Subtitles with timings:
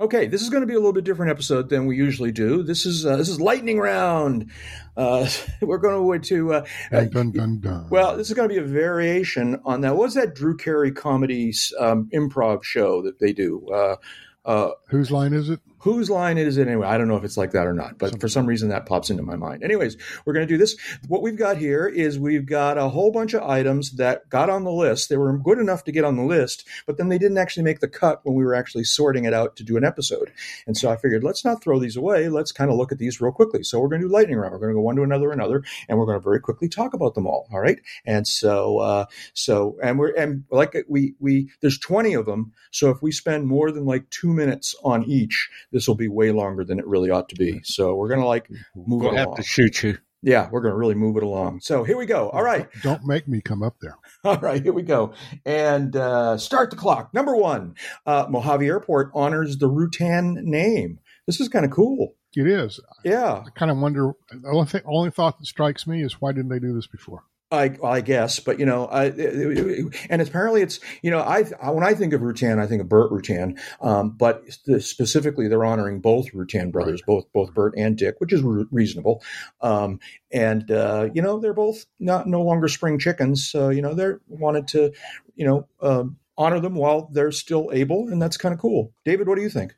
[0.00, 2.64] Okay, this is going to be a little bit different episode than we usually do.
[2.64, 4.50] This is uh, this is lightning round.
[4.96, 5.28] Uh,
[5.60, 7.88] we're going to uh, Dun, dun, dun, dun.
[7.90, 9.96] well, this is going to be a variation on that.
[9.96, 13.66] What's that Drew Carey comedy um, improv show that they do?
[13.68, 13.96] Uh,
[14.44, 15.60] uh, whose line is it?
[15.84, 16.86] Whose line is it anyway?
[16.86, 19.10] I don't know if it's like that or not, but for some reason that pops
[19.10, 19.62] into my mind.
[19.62, 20.78] Anyways, we're going to do this.
[21.08, 24.64] What we've got here is we've got a whole bunch of items that got on
[24.64, 25.10] the list.
[25.10, 27.80] They were good enough to get on the list, but then they didn't actually make
[27.80, 30.32] the cut when we were actually sorting it out to do an episode.
[30.66, 32.30] And so I figured, let's not throw these away.
[32.30, 33.62] Let's kind of look at these real quickly.
[33.62, 34.52] So we're going to do lightning round.
[34.52, 36.94] We're going to go one to another, another, and we're going to very quickly talk
[36.94, 37.46] about them all.
[37.52, 37.78] All right.
[38.06, 42.54] And so, uh, so, and we're, and like we, we, there's 20 of them.
[42.70, 46.30] So if we spend more than like two minutes on each, this will be way
[46.30, 47.60] longer than it really ought to be.
[47.64, 49.36] So we're going to like move We'll it have along.
[49.38, 49.98] to shoot you.
[50.22, 51.60] Yeah, we're going to really move it along.
[51.60, 52.30] So here we go.
[52.30, 52.68] All right.
[52.82, 53.98] Don't make me come up there.
[54.24, 55.12] All right, here we go.
[55.44, 57.12] And uh, start the clock.
[57.12, 57.74] Number one,
[58.06, 61.00] uh, Mojave Airport honors the Rutan name.
[61.26, 62.14] This is kind of cool.
[62.36, 62.80] It is.
[63.04, 64.12] Yeah, I kind of wonder.
[64.30, 67.24] The only, thing, only thought that strikes me is why didn't they do this before?
[67.54, 71.94] I, I guess, but you know, I, and apparently it's you know, I when I
[71.94, 74.42] think of Rutan, I think of Burt Rutan, um, but
[74.80, 79.22] specifically they're honoring both Rutan brothers, both both Burt and Dick, which is re- reasonable.
[79.60, 80.00] Um,
[80.32, 84.20] and uh, you know, they're both not no longer spring chickens, so you know, they're
[84.28, 84.92] wanted to,
[85.34, 88.92] you know, um, honor them while they're still able, and that's kind of cool.
[89.04, 89.74] David, what do you think?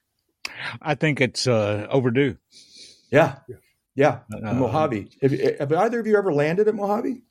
[0.81, 2.37] I think it's uh, overdue.
[3.11, 3.37] Yeah,
[3.95, 4.21] Yeah.
[4.33, 5.11] Uh, Mojave.
[5.23, 7.23] Have, have either of you ever landed at Mojave?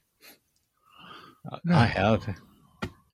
[1.71, 2.27] I have.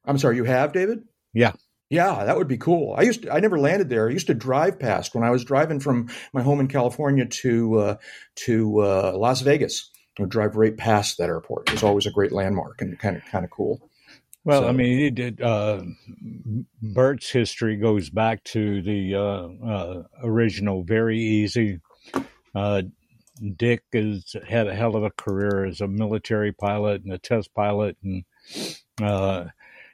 [0.05, 1.03] I'm sorry, you have, David?
[1.33, 1.53] Yeah.
[1.89, 2.95] Yeah, that would be cool.
[2.97, 4.07] I used to, I never landed there.
[4.07, 7.75] I used to drive past when I was driving from my home in California to
[7.79, 7.95] uh,
[8.45, 9.89] to uh, Las Vegas.
[10.17, 11.67] I would drive right past that airport.
[11.69, 13.89] It was always a great landmark and kind of kind of cool.
[14.45, 15.41] Well, So- I mean, it did.
[15.41, 15.83] Uh,
[16.81, 21.81] Burt's history goes back to the uh, uh, original VariEze.
[23.57, 27.53] Dick has had a hell of a career as a military pilot and a test
[27.53, 28.23] pilot, and
[29.01, 29.45] uh,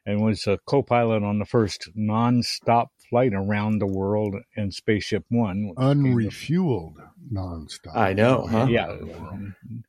[0.05, 5.73] and was a co-pilot on the first non-stop flight around the world in Spaceship One.
[5.77, 6.93] Unrefueled became the- Unrefueled
[7.31, 7.95] nonstop.
[7.95, 8.67] I know, huh?
[8.69, 8.97] Yeah.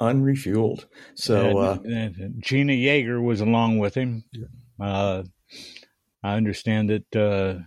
[0.01, 0.87] Unrefueled.
[1.15, 4.25] So uh, and, and Jeana Yeager was along with him.
[4.81, 5.25] Uh,
[6.23, 7.63] I understand that uh,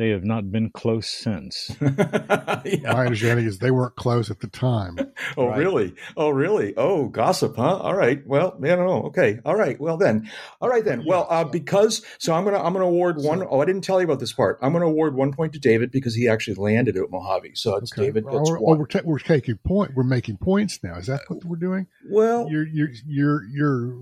[0.00, 1.76] they have not been close since.
[1.80, 2.92] yeah.
[2.94, 4.96] My understanding is they weren't close at the time.
[5.36, 5.58] Oh, Right.
[5.58, 5.94] really?
[6.16, 6.72] Oh, really?
[6.76, 7.76] Oh, gossip, huh?
[7.76, 8.26] All right.
[8.26, 9.02] Well, I don't know.
[9.08, 9.38] Okay.
[9.44, 9.78] All right.
[9.78, 10.30] Well, then.
[10.60, 11.04] All right then.
[11.06, 14.06] Well, uh, because so I'm gonna I'm gonna award one oh I didn't tell you
[14.06, 14.58] about this part.
[14.62, 17.54] I'm gonna award one point to David because he actually landed at Mojave.
[17.54, 18.06] So it's Okay.
[18.06, 18.24] David.
[18.28, 18.78] Oh, That's we're, oh, one.
[18.78, 19.92] we're, ta- we're taking point.
[19.94, 20.96] We're making points now.
[20.96, 21.86] Is that what we're doing?
[22.10, 23.94] Well, You're you're you're you're.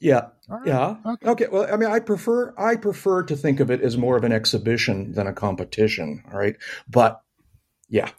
[0.00, 0.66] Yeah, right.
[0.66, 0.96] yeah.
[1.04, 1.28] Okay.
[1.28, 1.46] Okay.
[1.50, 4.32] Well, I mean, I prefer I prefer to think of it as more of an
[4.32, 6.22] exhibition than a competition.
[6.32, 6.56] All right.
[6.88, 7.20] But
[7.88, 8.10] yeah,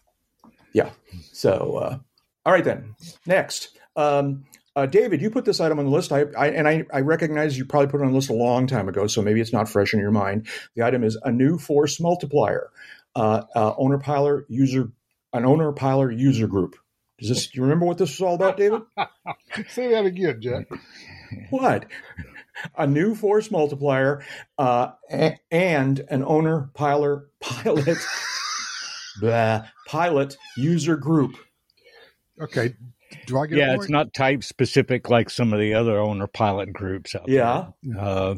[0.74, 0.92] yeah.
[1.34, 1.98] So uh,
[2.46, 2.96] all right then.
[3.26, 3.78] Next.
[3.96, 4.46] Um,
[4.78, 6.12] uh, David, you put this item on the list.
[6.12, 8.68] I, I and I, I recognize you probably put it on the list a long
[8.68, 10.48] time ago, so maybe it's not fresh in your mind.
[10.76, 12.70] The item is a new force multiplier,
[13.16, 14.92] uh, uh, owner piler user,
[15.34, 16.76] an owner piler user group.
[17.18, 17.48] Does this?
[17.48, 18.84] Do you remember what this was all about, David?
[19.70, 20.68] Say that again, Jack.
[21.50, 21.86] What?
[22.76, 24.24] A new force multiplier
[24.58, 27.98] uh, a- and an owner piler pilot
[29.20, 31.36] blah, pilot user group.
[32.42, 32.74] Okay.
[33.26, 36.74] Do I get yeah, it's not type specific like some of the other owner pilot
[36.74, 37.68] groups out Yeah.
[37.84, 38.00] there.
[38.00, 38.36] Uh,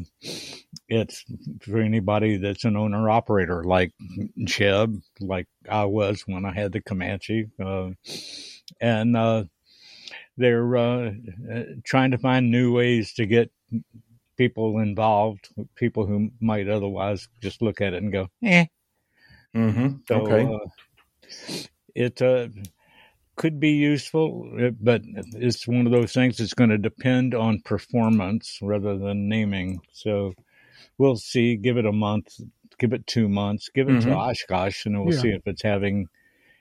[0.88, 1.24] it's
[1.62, 3.92] for anybody that's an owner operator like
[4.44, 7.48] Jeb, like I was when I had the Comanche.
[7.62, 7.90] Uh,
[8.80, 9.44] and uh,
[10.40, 11.12] they're uh,
[11.84, 13.52] trying to find new ways to get
[14.36, 18.66] people involved, people who might otherwise just look at it and go, eh.
[19.54, 19.88] Mm-hmm.
[20.08, 20.44] So, okay.
[20.44, 20.68] uh,
[21.94, 22.48] it uh,
[23.36, 25.02] could be useful, uh, but
[25.34, 29.80] it's one of those things that's going to depend on performance rather than naming.
[29.92, 30.34] So
[30.98, 31.56] we'll see.
[31.56, 32.40] Give it a month.
[32.78, 33.68] Give it two months.
[33.74, 34.16] Give it to Mhm.
[34.16, 35.20] Oshkosh, and we'll Yeah.
[35.20, 36.08] see if it's having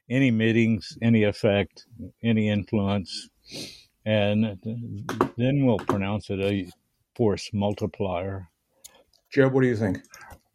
[0.10, 1.86] any meetings, any effect,
[2.24, 3.30] any influence,
[4.06, 4.60] and
[5.38, 6.70] then we'll pronounce it a
[7.16, 8.50] force multiplier.
[9.32, 10.00] Jeb, what do you think?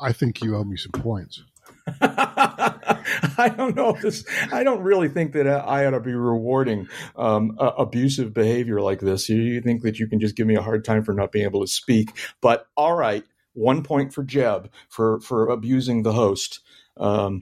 [0.01, 1.43] I think you owe me some points.
[2.01, 4.25] I don't know if this.
[4.53, 9.01] I don't really think that I ought to be rewarding um, uh, abusive behavior like
[9.01, 9.29] this.
[9.29, 11.45] You, you think that you can just give me a hard time for not being
[11.45, 12.11] able to speak?
[12.41, 16.61] But all right, one point for Jeb for for abusing the host.
[16.97, 17.41] Um,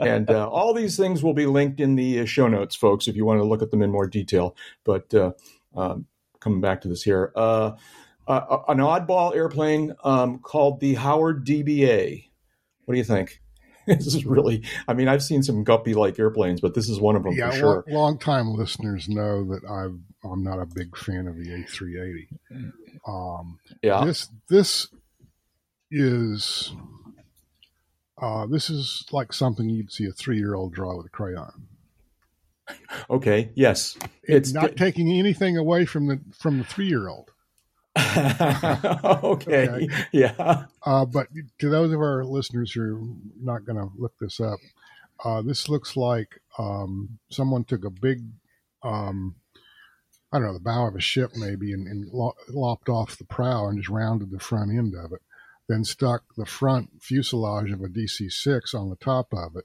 [0.00, 3.16] and uh, all these things will be linked in the uh, show notes, folks, if
[3.16, 4.56] you want to look at them in more detail.
[4.84, 5.32] But uh,
[5.74, 6.06] um,
[6.40, 7.72] coming back to this here, uh,
[8.26, 12.28] uh, an oddball airplane um, called the Howard DBA.
[12.84, 13.40] What do you think?
[13.86, 17.14] This is really, I mean, I've seen some guppy like airplanes, but this is one
[17.14, 17.84] of them yeah, for sure.
[17.86, 22.72] long, long time listeners know that I've, I'm not a big fan of the A380.
[23.06, 24.04] Um, yeah.
[24.04, 24.88] This this
[25.92, 26.72] is
[28.18, 31.68] uh, this is like something you'd see a three year old draw with a crayon.
[33.08, 33.50] Okay.
[33.54, 33.96] Yes.
[34.24, 37.30] It's not taking anything away from the from the three year old.
[37.96, 39.68] okay.
[39.68, 39.88] Okay.
[40.12, 40.64] Yeah.
[40.84, 41.28] Uh, but
[41.60, 43.00] to those of our listeners who are
[43.40, 44.58] not going to look this up,
[45.24, 48.22] uh, this looks like um, someone took a big,
[48.82, 49.36] um,
[50.32, 53.24] I don't know, the bow of a ship maybe, and, and lo- lopped off the
[53.24, 55.22] prow and just rounded the front end of it.
[55.68, 59.64] Then stuck the front fuselage of a DC six on the top of it.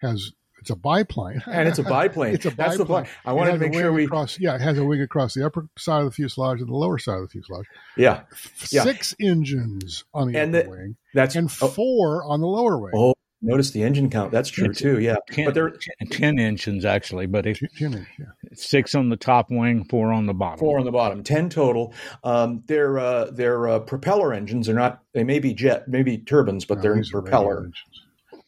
[0.00, 2.34] Has it's a biplane, And it's a biplane.
[2.34, 3.04] It's a That's the biplane.
[3.04, 3.14] point.
[3.24, 4.04] I wanted to make sure we.
[4.04, 4.38] across.
[4.38, 6.98] Yeah, it has a wing across the upper side of the fuselage and the lower
[6.98, 7.66] side of the fuselage.
[7.96, 8.22] Yeah.
[8.70, 8.82] Yeah.
[8.84, 11.34] Six engines on the And upper the- wing That's.
[11.36, 12.92] and oh, four on the lower wing.
[12.94, 14.30] oh, notice the engine count.
[14.30, 15.00] That's true It's- too.
[15.00, 15.16] Yeah.
[15.30, 15.70] Ten, But there,
[16.10, 18.26] ten- engines actually, but it, Ten- ten yeah.
[18.54, 20.58] six on the top wing, four on the bottom.
[20.58, 21.92] Four on the bottom, ten total.
[22.24, 25.02] Um, their uh, their uh, propeller engines are not.
[25.12, 27.70] They may be jet, maybe turbines, but No, they're these propeller.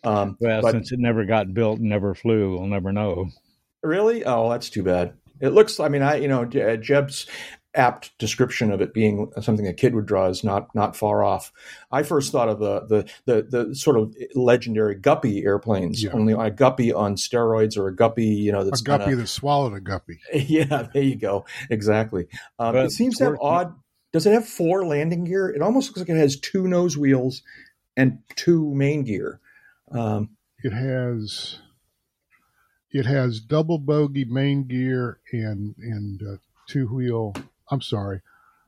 [0.05, 3.29] Um, Well, but since it never got built and never flew, we'll never know.
[3.83, 5.15] really, oh, that's too bad.
[5.41, 5.81] It looks.
[5.81, 7.27] I mean, I you know Jeb's
[7.77, 11.53] apt description of it being something a kid would draw is not not far off.
[11.91, 16.13] I first thought of the the the, the sort of legendary Guppy airplanes, Yeah.
[16.13, 19.17] only a Guppy on steroids or a Guppy, you know, that's A that's guppy kinda-
[19.23, 20.21] that swallowed a guppy.
[20.35, 21.45] Yeah, there you go.
[21.71, 22.27] Exactly.
[22.59, 23.75] Um, it seems to have odd.
[24.13, 25.49] Does it have four landing gear?
[25.49, 27.43] It almost looks like it has two nose wheels
[27.97, 29.41] and two main gear.
[29.91, 30.31] Um,
[30.63, 31.59] It has
[32.93, 36.37] it has double bogey main gear and and uh,
[36.69, 37.35] two wheel.
[37.75, 38.21] I'm sorry,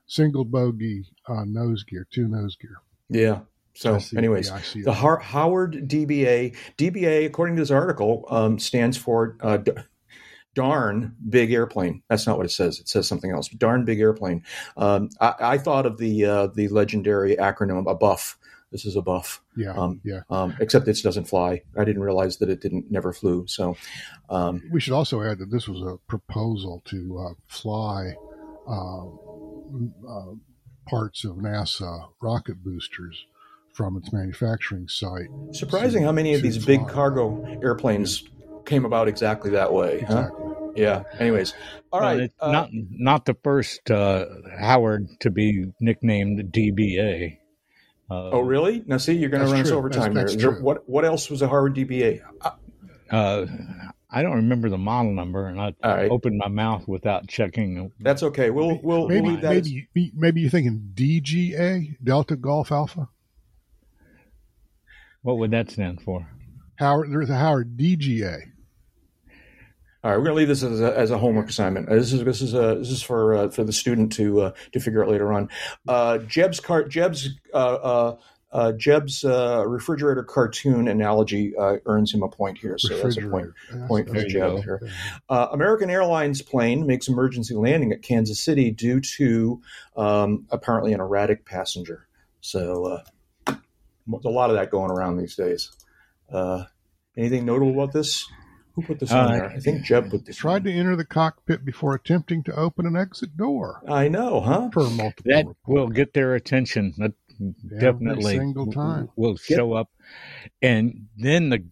[0.07, 2.77] single bogey uh, nose gear, two nose gear.
[3.09, 3.41] yeah.
[3.75, 4.93] So, see- anyways, yeah, the.
[4.95, 6.57] Har- Howard DBA.
[6.79, 9.73] DBA, according to this article, um, stands for uh, d-
[10.55, 12.03] darn big airplane.
[12.09, 12.81] That's not what it says.
[12.81, 13.49] It says something else.
[13.49, 14.43] Darn big airplane.
[14.79, 18.39] Um, I, I thought of the uh, the legendary acronym a buff.
[18.73, 19.43] This is a buff.
[19.57, 20.21] yeah, um, yeah.
[20.31, 21.63] Um, except it doesn't fly.
[21.79, 23.47] I didn't realize that it didn't never flew.
[23.47, 23.77] So,
[24.29, 28.15] um, We should also add that this was a proposal to uh, fly
[30.89, 33.25] parts of NASA rocket boosters
[33.75, 35.29] from its manufacturing site.
[35.53, 38.25] surprising how many of to these big cargo airplanes
[38.65, 40.01] came about exactly that way.
[40.01, 40.31] Huh?
[40.75, 41.03] Yeah.
[41.19, 41.55] Anyways,
[41.93, 42.31] all Well, right.
[42.41, 44.27] uh, not not the first uh,
[44.59, 47.39] Howard to be nicknamed DBA.
[48.11, 48.83] Uh, oh, really?
[48.87, 49.79] Now, see, you're going to That's run us true.
[49.79, 50.37] over time that's here.
[50.39, 50.63] Is there- true.
[50.63, 52.21] What What else was a Howard DBA?
[54.17, 56.11] Uh, Uh, I don't remember the model number, and I All right.
[56.11, 57.93] opened my mouth without checking.
[58.01, 58.51] That's okay.
[58.51, 63.09] We'll we'll, we'll Maybe leave as- maybe maybe you're thinking DGA Delta Golf Alpha.
[65.23, 66.29] What would that stand for?
[66.77, 68.53] Howard, there's a Howard DGA.
[70.05, 71.89] All right, we're going to leave this as a, as a homework assignment.
[71.89, 74.53] Uh, This is this is a this is for uh, for the student to uh,
[74.73, 75.49] to figure out later on.
[75.89, 77.29] Uh, Jeb's cart Jeb's
[78.53, 82.79] uh, Jeb's uh, refrigerator cartoon analogy uh, earns him a point here.
[82.79, 84.61] So that's a point for That's- There you Jeb go.
[84.63, 84.81] here.
[85.29, 89.61] Uh, American Airlines plane makes emergency landing at Kansas City due to
[89.97, 92.07] um, apparently an erratic passenger.
[92.41, 92.85] So
[93.49, 93.55] uh,
[94.07, 95.73] there's a lot of that going around these days.
[96.33, 96.65] Uh,
[97.17, 98.27] anything notable about this?
[98.75, 99.47] Who put this on there?
[99.51, 100.37] I think Jeb put this.
[100.37, 103.81] Tried to enter the cockpit before attempting to open an exit door.
[103.89, 104.69] I know, huh?
[104.71, 105.59] Per multiple That reports.
[105.67, 106.93] will get their attention.
[106.99, 107.13] That
[107.79, 109.09] definitely single time.
[109.17, 109.89] will show up,
[110.63, 111.65] and then the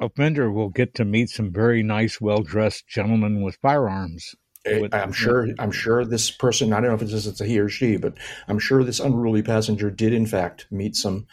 [0.00, 4.34] offender will get to meet some very nice, well dressed gentlemen with firearms.
[4.66, 5.48] I- I'm sure.
[5.58, 6.72] I'm sure this person.
[6.72, 8.14] I don't know if it's it's a he or she, but
[8.48, 11.26] I'm sure this unruly passenger did in fact meet some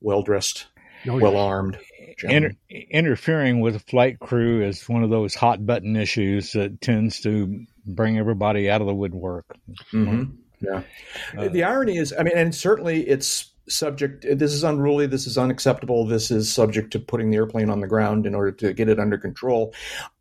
[0.00, 0.66] well dressed,
[1.06, 1.22] Oh, yeah.
[1.22, 1.78] well armed.
[2.24, 2.52] Inter-
[2.90, 7.64] interfering with a flight crew is one of those hot button issues that tends to
[7.86, 9.46] bring everybody out of the woodwork.
[9.90, 10.24] hmm
[10.60, 10.82] Yeah.
[11.36, 14.24] Uh, the irony is, I mean, and certainly it's subject.
[14.28, 15.06] This is unruly.
[15.06, 16.06] This is unacceptable.
[16.06, 18.98] This is subject to putting the airplane on the ground in order to get it
[18.98, 19.74] under control.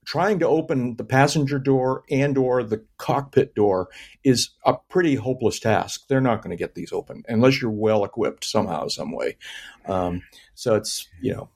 [0.05, 3.89] Trying to open the passenger door and or the cockpit door
[4.23, 6.07] is a pretty hopeless task.
[6.07, 9.37] They're not going to get these open unless you're well equipped somehow, some way.
[9.85, 10.21] Um,
[10.53, 11.49] so it's you know,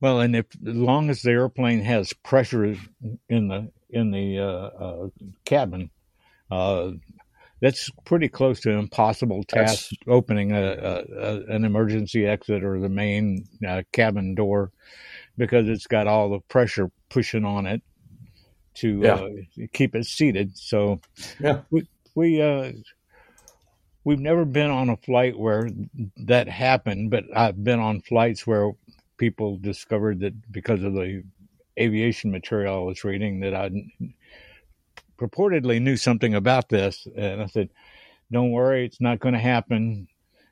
[0.00, 2.76] Well, and if as long as the airplane has pressure
[3.28, 5.08] in the in the uh, uh,
[5.44, 5.90] cabin,
[6.50, 6.90] uh,
[7.60, 9.90] that's pretty close to an impossible task.
[10.06, 14.70] Opening a, a, a an emergency exit or the main uh, cabin door
[15.36, 17.82] because it's got all the pressure pushing on it
[18.74, 19.14] to Yeah.
[19.14, 19.30] uh,
[19.72, 20.56] keep it seated.
[20.56, 21.00] So
[21.40, 21.62] Yeah.
[21.70, 22.72] we we uh,
[24.04, 25.68] we've never been on a flight where
[26.16, 28.72] that happened, but I've been on flights where
[29.16, 31.24] people discovered that because of the
[31.78, 33.70] aviation material I was reading that I
[35.18, 37.06] purportedly knew something about this.
[37.16, 37.68] And I said,
[38.30, 40.08] don't worry, it's not going to happen.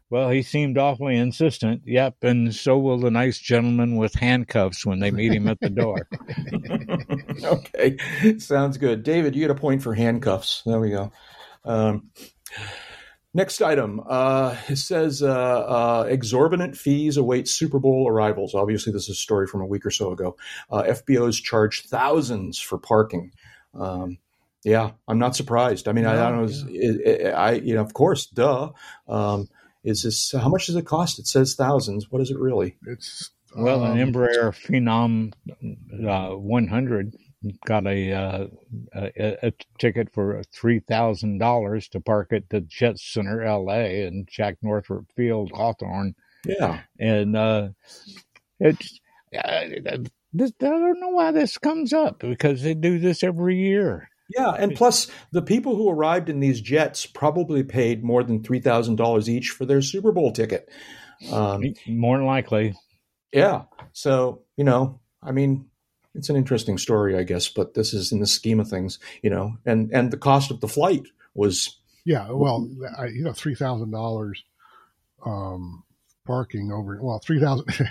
[0.09, 1.83] Well, he seemed awfully insistent.
[1.85, 5.71] Yep, and so will the nice gentleman with handcuffs when they meet him at the
[5.71, 6.09] door.
[7.45, 7.97] okay,
[8.39, 9.03] sounds good.
[9.03, 10.63] David, you get a point for handcuffs.
[10.65, 11.11] There we go.
[11.65, 12.11] Um,
[13.35, 14.01] next item.
[14.09, 18.55] Uh, it says uh, uh, exorbitant fees await Super Bowl arrivals.
[18.55, 20.37] Obviously, this is a story from a week or so ago.
[20.71, 23.33] Uh, FBOs charge thousands for parking.
[23.75, 24.19] Um,
[24.67, 25.87] yeah, I'm not surprised.
[25.87, 26.69] I mean, I, I, don't know.
[26.69, 26.91] Yeah.
[26.91, 28.73] It, it, I, you know, of course, duh.
[29.07, 29.49] Um,
[29.85, 31.21] is this how much does it cost?
[31.21, 32.11] It says thousands.
[32.11, 32.77] What is it really?
[32.85, 35.33] It's well, um, an Embraer Phenom
[36.05, 37.15] uh, 100
[37.65, 38.47] got a, uh,
[38.93, 44.03] a, a ticket for three thousand dollars to park at the Jet Center, L.A.
[44.03, 46.17] and Jack Northrop Field, Hawthorne.
[46.45, 47.69] Yeah, and uh,
[48.59, 48.99] it's.
[49.33, 49.99] Uh,
[50.33, 54.11] this, I don't know why this comes up because they do this every year.
[54.29, 58.61] Yeah, and plus the people who arrived in these jets probably paid more than three
[58.61, 60.69] thousand dollars each for their Super Bowl ticket.
[61.31, 62.75] Um, more than likely.
[63.33, 63.63] Yeah.
[63.93, 65.67] So you know, I mean,
[66.15, 69.31] it's an interesting story, I guess, but this is in the scheme of things, you
[69.31, 71.05] know, and and the cost of the flight
[71.35, 71.79] was.
[72.05, 74.45] Yeah, well, I, you know, three thousand dollars.
[75.25, 75.83] Um,
[76.27, 77.67] parking over well three thousand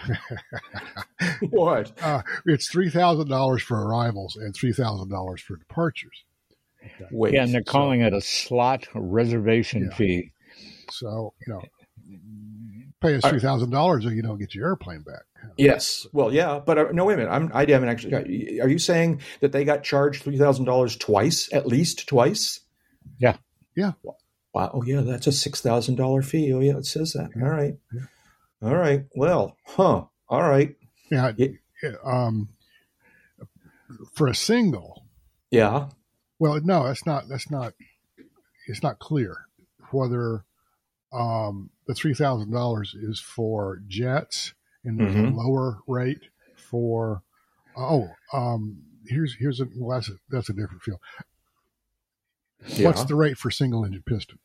[1.49, 6.23] what uh, it's three thousand dollars for arrivals and three thousand dollars for departures
[6.83, 7.09] okay.
[7.11, 9.97] Wait, yeah and they're calling so, it a slot reservation yeah.
[9.97, 10.31] fee
[10.91, 11.61] so you know
[13.01, 15.23] pay us three thousand dollars or you don't get your airplane back
[15.57, 18.79] yes well yeah but uh, no wait a minute I'm, i haven't actually are you
[18.79, 22.59] saying that they got charged three thousand dollars twice at least twice
[23.19, 23.37] yeah
[23.75, 23.93] yeah
[24.55, 24.71] Wow.
[24.73, 26.53] Oh, yeah, that's a six thousand dollar fee.
[26.53, 27.29] Oh, yeah, it says that.
[27.35, 27.75] All right.
[27.93, 28.05] Yeah.
[28.61, 29.05] All right.
[29.15, 30.05] Well, huh.
[30.29, 30.75] All right.
[31.11, 31.31] Yeah.
[31.37, 31.55] It,
[32.03, 32.49] um,
[34.13, 35.05] for a single.
[35.51, 35.89] Yeah.
[36.39, 37.27] Well, no, that's not.
[37.29, 37.73] That's not.
[38.67, 39.45] It's not clear
[39.91, 40.43] whether
[41.13, 45.37] um, the three thousand dollars is for jets and there's mm-hmm.
[45.37, 47.23] a lower rate for.
[47.77, 50.99] Oh, um, here's here's a well, that's a, that's a different field.
[52.67, 52.87] Yeah.
[52.87, 54.39] What's the rate for single engine piston?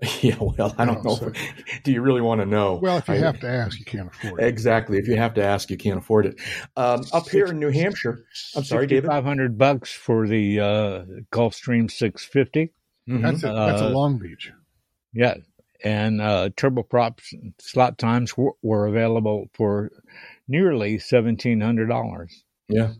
[0.20, 1.14] Yeah, well, I don't know.
[1.14, 1.32] So,
[1.84, 2.74] do you really want to know?
[2.74, 4.46] Well, if you I, have to ask, you can't afford it.
[4.46, 4.98] Exactly.
[4.98, 6.40] If you have to ask, you can't afford it.
[6.76, 9.08] Um, up here in New Hampshire, I'm sorry, David.
[9.08, 12.72] Five hundred bucks for the uh, Gulfstream 650.
[13.08, 13.22] Mm-hmm.
[13.22, 14.52] That's a, that's a uh, Long Beach.
[15.14, 15.36] Yeah,
[15.82, 17.20] and uh, turboprop
[17.58, 19.90] slot times w- were available for
[20.46, 22.44] nearly seventeen hundred dollars.
[22.68, 22.94] Yeah.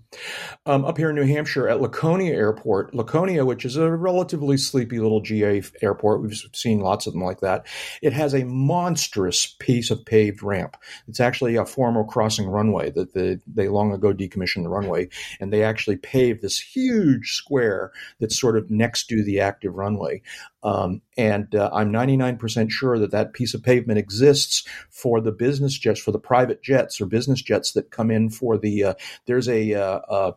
[0.65, 5.01] Um, up here in New Hampshire at Laconia Airport, Laconia, which is a relatively sleepy
[5.01, 7.67] little GA airport, we've seen lots of them like that.
[8.01, 10.77] It has a monstrous piece of paved ramp.
[11.09, 15.09] It's actually a former crossing runway that the, they long ago decommissioned the runway,
[15.41, 20.23] and they actually paved this huge square that's sort of next to the active runway.
[20.67, 25.79] Um, and uh, I'm 99% sure that that piece of pavement exists for the business
[25.79, 28.83] jets, for the private jets or business jets that come in for the.
[28.83, 28.95] Uh,
[29.27, 30.33] there's a uh, uh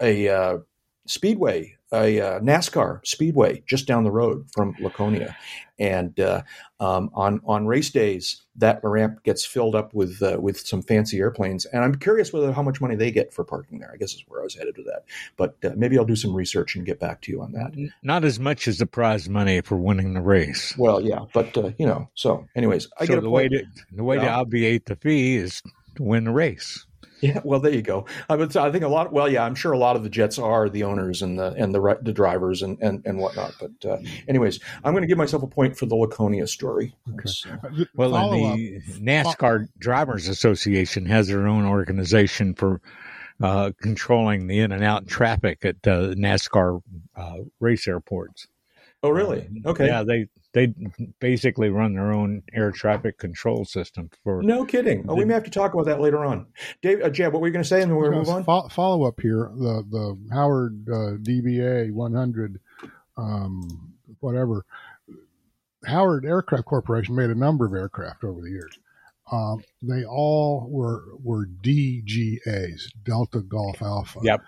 [0.00, 0.58] a uh,
[1.06, 5.36] speedway a uh, NASCAR speedway just down the road from Laconia,
[5.78, 6.42] and uh,
[6.80, 11.18] um, on on race days that ramp gets filled up with uh, with some fancy
[11.18, 11.66] airplanes.
[11.66, 13.90] And I'm curious whether how much money they get for parking there.
[13.92, 15.04] I guess is where I was headed with that.
[15.36, 17.72] But uh, maybe I'll do some research and get back to you on that.
[18.02, 20.74] Not as much as the prize money for winning the race.
[20.78, 22.08] Well, yeah, but uh, you know.
[22.14, 25.62] So, anyways, I so get the way to the way to obviate the fee is
[25.96, 26.86] to win the race.
[27.22, 28.06] Yeah, well, there you go.
[28.28, 29.12] I, would, I think a lot.
[29.12, 31.72] Well, yeah, I'm sure a lot of the Jets are the owners and the and
[31.72, 33.54] the the drivers and and, and whatnot.
[33.60, 33.98] But uh,
[34.28, 36.96] anyways, I'm going to give myself a point for the Laconia story.
[37.14, 37.30] Okay.
[37.48, 42.80] Uh, well, the NASCAR Drivers Association has their own organization for
[43.40, 46.82] uh, controlling the in and out traffic at uh, NASCAR
[47.16, 48.48] uh, race airports.
[49.04, 49.48] Oh, really?
[49.64, 49.86] Okay.
[49.86, 50.74] Yeah, they they
[51.18, 54.42] basically run their own air traffic control system for.
[54.42, 55.04] No kidding.
[55.08, 56.46] Oh, we may have to talk about that later on.
[56.82, 58.48] Dave, uh, Jeb, what were you going to say, and then we're going to move
[58.48, 58.68] on.
[58.68, 59.50] follow up here.
[59.54, 62.60] The the Howard uh, DBA 100,
[63.16, 64.64] um, whatever.
[65.86, 68.78] Howard Aircraft Corporation made a number of aircraft over the years.
[69.32, 74.20] Um, they all were were DGAs, Delta Golf Alpha.
[74.22, 74.42] Yep.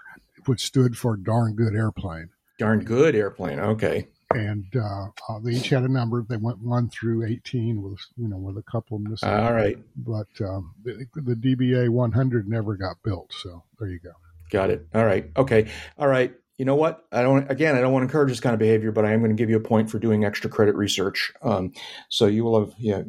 [0.44, 2.28] Which stood for darn good airplane.
[2.58, 3.58] Darn good airplane.
[3.58, 6.24] Okay and uh, uh, they each had a number.
[6.28, 9.28] They went one through eighteen with you know with a couple missing.
[9.28, 13.32] All right, but um, the, the, DBA 100 never got built.
[13.42, 14.12] So there you go.
[14.50, 14.86] Got it.
[14.94, 15.30] All right.
[15.36, 15.70] Okay.
[15.98, 16.34] All right.
[16.58, 17.04] You know what?
[17.10, 17.50] I don't.
[17.50, 19.40] Again, I don't want to encourage this kind of behavior, but I am going to
[19.40, 21.32] give you a point for doing extra credit research.
[21.42, 21.72] Um,
[22.08, 23.02] so you will have yeah.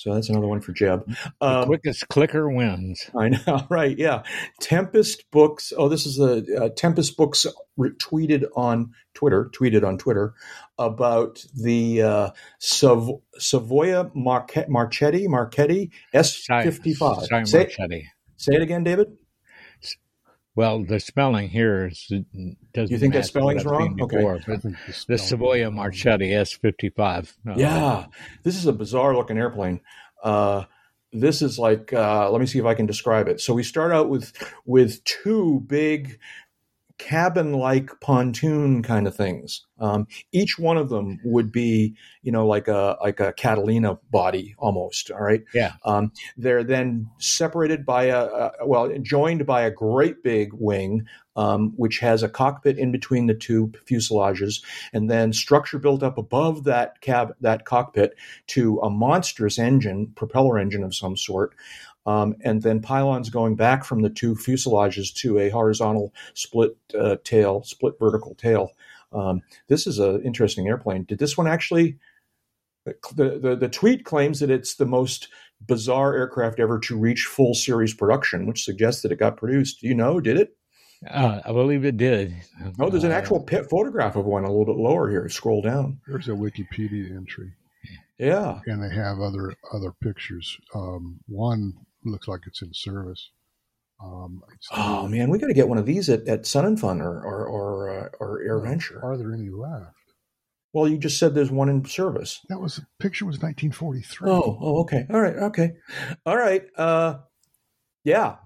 [0.00, 1.06] So that's another one for Jeb.
[1.06, 3.10] The Um, quickest clicker wins.
[3.14, 3.96] I know, right?
[3.98, 4.22] Yeah.
[4.60, 5.74] Tempest Books.
[5.76, 7.46] Oh, this is a, uh Tempest Books
[7.78, 9.50] retweeted on Twitter.
[9.54, 10.32] Tweeted on Twitter
[10.78, 17.24] about the uh, Sav- Savoia Marchetti Marchetti S fifty five.
[17.24, 18.06] Sorry, Say, Marchetti.
[18.38, 19.08] say it again, David.
[20.60, 22.06] Well, the spelling here is,
[22.74, 23.94] doesn't You think that spelling's wrong?
[23.96, 24.16] seen Okay.
[24.18, 27.32] before, I but think the spelling- Savoia Marchetti S55.
[27.48, 28.04] Uh, Yeah,
[28.42, 29.80] this is a bizarre looking airplane.
[30.22, 30.64] Uh,
[31.14, 33.40] this is like uh, let me see if I can describe it.
[33.40, 34.34] So we start out with
[34.66, 36.18] with two big
[37.00, 39.66] cabin like pontoon kind of things.
[39.78, 44.54] Um, each one of them would be you know like a like a Catalina body
[44.58, 45.10] almost.
[45.10, 45.42] All right.
[45.54, 45.72] Yeah.
[45.84, 51.06] Um, they're then separated by a, a well joined by a great big wing.
[51.36, 56.18] Um, which has a cockpit in between the two fuselages, and then structure built up
[56.18, 58.14] above that cab that cockpit
[58.48, 61.54] to a monstrous engine, propeller engine of some sort,
[62.06, 67.16] um, and then pylons going back from the two fuselages to a horizontal split uh,
[67.24, 68.72] tail, split vertical tail.
[69.12, 71.04] Um, this is an interesting airplane.
[71.04, 71.98] Did this one actually?
[72.86, 75.28] The, the the tweet claims that it's the most
[75.66, 79.80] bizarre aircraft ever to reach full series production, which suggests that it got produced.
[79.82, 80.18] Do you know?
[80.18, 80.56] Did it?
[81.08, 82.34] Uh, I believe it did.
[82.78, 85.28] Oh, there's an Uh, actual pit photograph of one a little bit lower here.
[85.28, 86.00] Scroll down.
[86.06, 87.52] There's a Wikipedia entry,
[88.18, 88.60] Yeah.
[88.66, 90.58] and they have other other pictures.
[90.74, 93.30] Um, one looks like it's in service.
[94.02, 94.42] Um,
[94.72, 97.20] Oh man, we got to get one of these at, at Sun and Fun or
[97.22, 99.00] or or, uh, or Air Venture.
[99.04, 99.94] Are there any left?
[100.72, 102.40] Well, you just said there's one in service.
[102.48, 104.30] That was picture was 1943.
[104.30, 105.04] Oh, oh, okay.
[105.10, 105.72] All right, okay,
[106.24, 106.62] all right.
[106.76, 107.18] Uh,
[108.04, 108.36] yeah,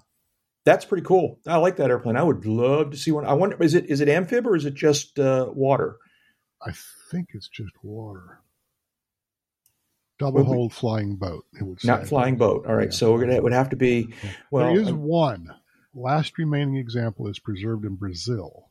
[0.64, 1.38] that's pretty cool.
[1.46, 2.16] I like that airplane.
[2.16, 3.26] I would love to see one.
[3.26, 5.96] I wonder, is it is it amphib or is it just uh, water?
[6.66, 6.72] I
[7.10, 8.40] think it's just water.
[10.18, 11.44] Double Well, we- hold flying boat.
[11.58, 12.08] It would Not say.
[12.08, 12.66] flying boat.
[12.66, 12.90] All right, Yeah.
[12.96, 14.14] so we're gonna it would have to be.
[14.50, 15.52] Well, there is uh, one.
[15.94, 18.68] Last remaining example is preserved in Brazil,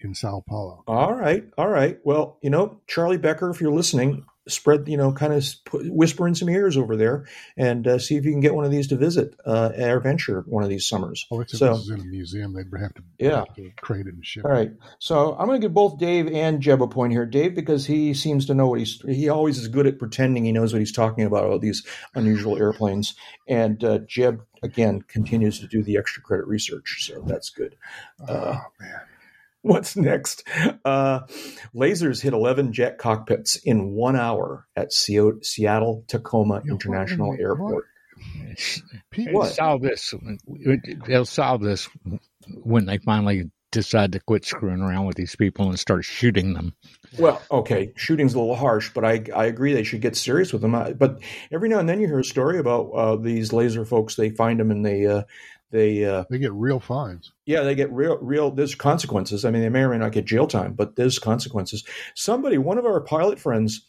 [0.00, 0.84] in Sao Paulo.
[0.86, 1.98] All right, all right.
[2.04, 6.26] Well, you know, Charlie Becker, if you're listening, spread, you know, kind of put, whisper
[6.28, 7.26] in some ears over there
[7.56, 10.42] and uh, see if you can get one of these to visit uh, Air Venture
[10.46, 11.26] one of these summers.
[11.30, 12.52] Oh, it's if So- this is in a museum.
[12.52, 13.38] They'd have to, Yeah.
[13.46, 16.26] have to crate it and ship All right, so I'm going to give both Dave
[16.28, 17.24] and Jeb a point here.
[17.26, 20.52] Dave because he seems to know what he's he always is good at pretending he
[20.52, 23.14] knows what he's talking about all these unusual airplanes,
[23.48, 27.76] and uh, Jeb again continues to do the extra credit research, so that's good.
[28.28, 29.00] Uh, oh man,
[29.66, 30.46] What's next?
[30.84, 31.20] Uh,
[31.74, 37.34] lasers hit 11 jet cockpits in one hour at Se- Seattle Tacoma Yeah, what International
[37.38, 37.86] Airport.
[39.16, 39.54] What?
[39.54, 40.14] solve this.
[41.06, 41.88] They'll solve this
[42.62, 46.74] when they finally decide to quit screwing around with these people and start shooting them.
[47.18, 50.62] Well, okay, shooting's a little harsh, but I, I agree they should get serious with
[50.62, 50.74] them.
[50.74, 54.14] Uh, But every now and then you hear a story about uh, these laser folks.
[54.14, 55.22] They find them and they uh,
[55.70, 57.32] they uh, they get real fines.
[57.46, 58.50] yeah they get real real.
[58.50, 59.44] There's consequences.
[59.44, 61.84] I mean, they may or may not get jail time, but there's consequences.
[62.14, 63.88] Somebody, one of our pilot friends,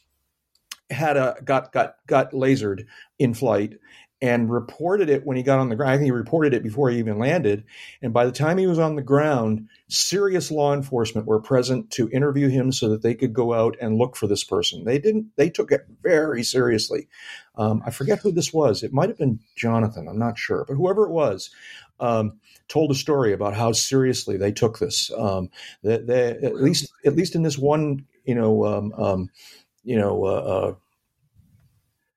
[0.90, 2.86] had a got got got lasered
[3.20, 3.76] in flight
[4.22, 5.92] and reported it when he got on the ground.
[5.92, 7.66] I think he reported it before he even landed.
[8.02, 12.10] And by the time he was on the ground, serious law enforcement were present to
[12.10, 14.86] interview him so that they could go out and look for this person.
[14.86, 15.28] They didn't.
[15.36, 17.08] They took it very seriously.
[17.58, 18.84] Um, I forget who this was.
[18.84, 20.08] It might have been Jonathan.
[20.08, 21.50] I'm not sure, but whoever it was.
[22.00, 25.12] Um, told a story about how seriously they took this.
[25.16, 25.50] Um,
[25.84, 29.30] they, they, at least, at least in this one, you know, um, um,
[29.84, 30.76] you know, uh, uh,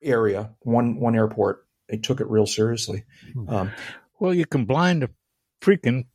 [0.03, 3.05] area, one one airport, they took it real seriously.
[3.47, 3.73] Um,
[4.19, 5.11] Well, you can blind a
[5.61, 6.07] freaking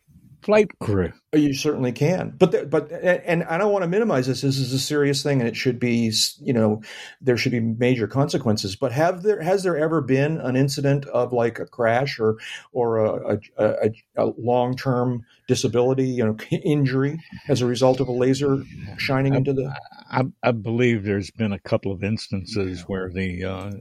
[0.44, 1.12] flight crew.
[1.34, 4.42] you certainly can, but there, but and I don't want to minimize this.
[4.42, 6.82] This is a serious thing, and it should be, you know,
[7.22, 8.76] there should be major consequences.
[8.76, 12.38] But have there has there ever been an incident of like a crash or
[12.72, 18.08] or a, a, a, a long term disability, you know, injury as a result of
[18.08, 18.64] a laser
[18.98, 19.74] shining into the?
[20.12, 23.72] I, I believe there's been a couple of instances where the uh,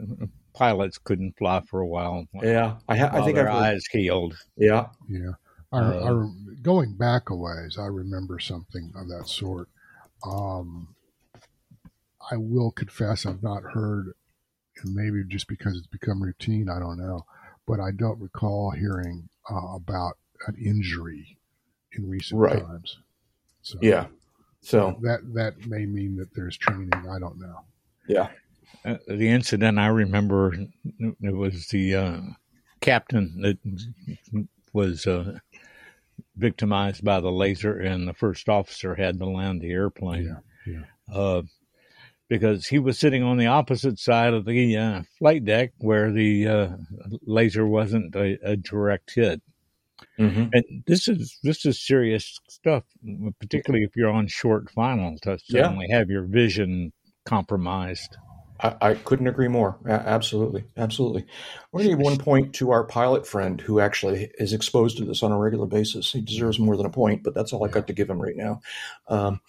[0.54, 2.24] pilots couldn't fly for a while.
[2.42, 4.36] Yeah, I, ha- I think their I've heard, eyes healed.
[4.56, 4.86] yeah.
[5.08, 5.32] Yeah.
[5.72, 6.26] I, Uh, I
[6.62, 9.68] going back a ways, I remember something of that sort.
[10.26, 10.94] Um,
[12.30, 14.14] I will confess I've not heard,
[14.82, 17.26] and maybe just because it's become routine, I don't know,
[17.66, 21.38] but I don't recall hearing uh, about an injury
[21.92, 22.62] in recent Right.
[22.62, 22.98] times.
[23.62, 24.06] So Yeah.
[24.62, 26.92] So that that may mean that there's training.
[26.94, 27.60] I don't know.
[28.08, 28.28] yeah.
[28.84, 30.54] Uh, the incident I remember,
[30.84, 32.20] it was the uh,
[32.80, 33.58] captain that
[34.72, 35.38] was uh,
[36.36, 40.36] victimized by the laser, and the first officer had to land the airplane.
[40.66, 41.42] Yeah, Uh,
[42.28, 46.48] because he was sitting on the opposite side of the uh, flight deck where the
[46.48, 46.68] uh,
[47.26, 49.42] laser wasn't a, a direct hit.
[50.18, 50.46] Mm-hmm.
[50.52, 52.84] And this is this is serious stuff,
[53.38, 55.98] particularly if you're on short final to suddenly yeah.
[55.98, 56.92] have your vision
[57.24, 58.16] compromised.
[58.62, 59.78] I, I couldn't agree more.
[59.86, 61.26] A- absolutely, absolutely.
[61.70, 65.04] We're going to give one point to our pilot friend who actually is exposed to
[65.04, 66.12] this on a regular basis.
[66.12, 68.36] He deserves more than a point, but that's all I got to give him right
[68.36, 68.60] now.
[69.08, 69.40] Um,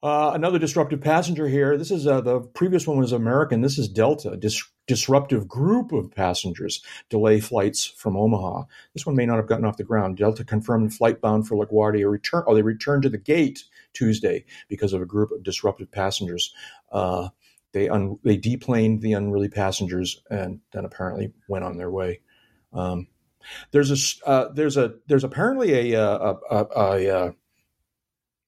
[0.00, 1.76] uh, another disruptive passenger here.
[1.76, 3.62] This is uh, the previous one was American.
[3.62, 4.36] This is Delta.
[4.36, 8.62] Dis- disruptive group of passengers delay flights from Omaha.
[8.94, 10.16] This one may not have gotten off the ground.
[10.16, 12.44] Delta confirmed flight bound for LaGuardia return.
[12.46, 16.54] Oh, they returned to the gate Tuesday because of a group of disruptive passengers.
[16.92, 17.28] Uh,
[17.72, 22.20] they un- they deplaned the unruly passengers and then apparently went on their way.
[22.72, 23.08] Um,
[23.70, 23.90] there's
[24.24, 27.34] a uh, there's a there's apparently a, uh, a, a, a, a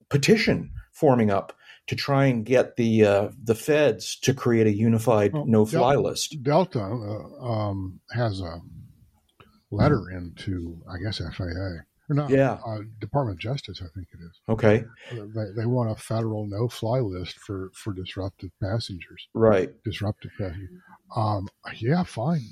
[0.08, 1.52] petition forming up
[1.86, 5.94] to try and get the uh, the feds to create a unified well, no fly
[5.94, 6.42] Delta, list.
[6.42, 8.60] Delta uh, um, has a
[9.70, 12.30] letter into I guess FAA or not?
[12.30, 14.40] Yeah, uh, Department of Justice, I think it is.
[14.48, 14.84] Okay.
[15.12, 19.28] They, they want a federal no fly list for for disruptive passengers.
[19.34, 19.70] Right.
[19.84, 20.70] Disruptive passengers.
[21.14, 22.42] Um, yeah, fine.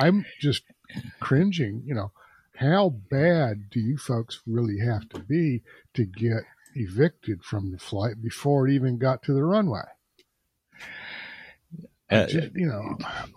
[0.00, 0.64] I'm just
[1.20, 1.82] cringing.
[1.86, 2.12] You know,
[2.56, 5.62] how bad do you folks really have to be
[5.94, 6.44] to get
[6.76, 9.82] evicted from the flight before it even got to the runway.
[12.08, 12.96] Uh, just, you know,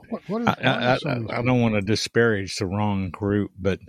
[0.10, 3.79] what, what is, I, I, I, don't want to disparage the wrong group, but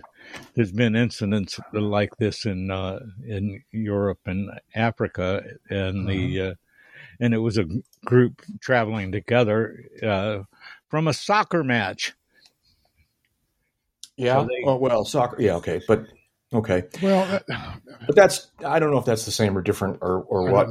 [0.55, 6.07] there's been incidents like this in uh, in Europe and Africa, and uh-huh.
[6.07, 6.53] the uh,
[7.19, 7.65] and it was a
[8.05, 10.39] group traveling together uh,
[10.89, 12.13] from a soccer match.
[14.17, 14.41] Yeah.
[14.41, 15.37] So they, oh well, soccer.
[15.39, 15.55] Yeah.
[15.55, 16.05] Okay, but
[16.53, 16.83] Okay.
[17.01, 20.49] Well, that, but that's I don't know if that's the same or different or or
[20.49, 20.67] I what.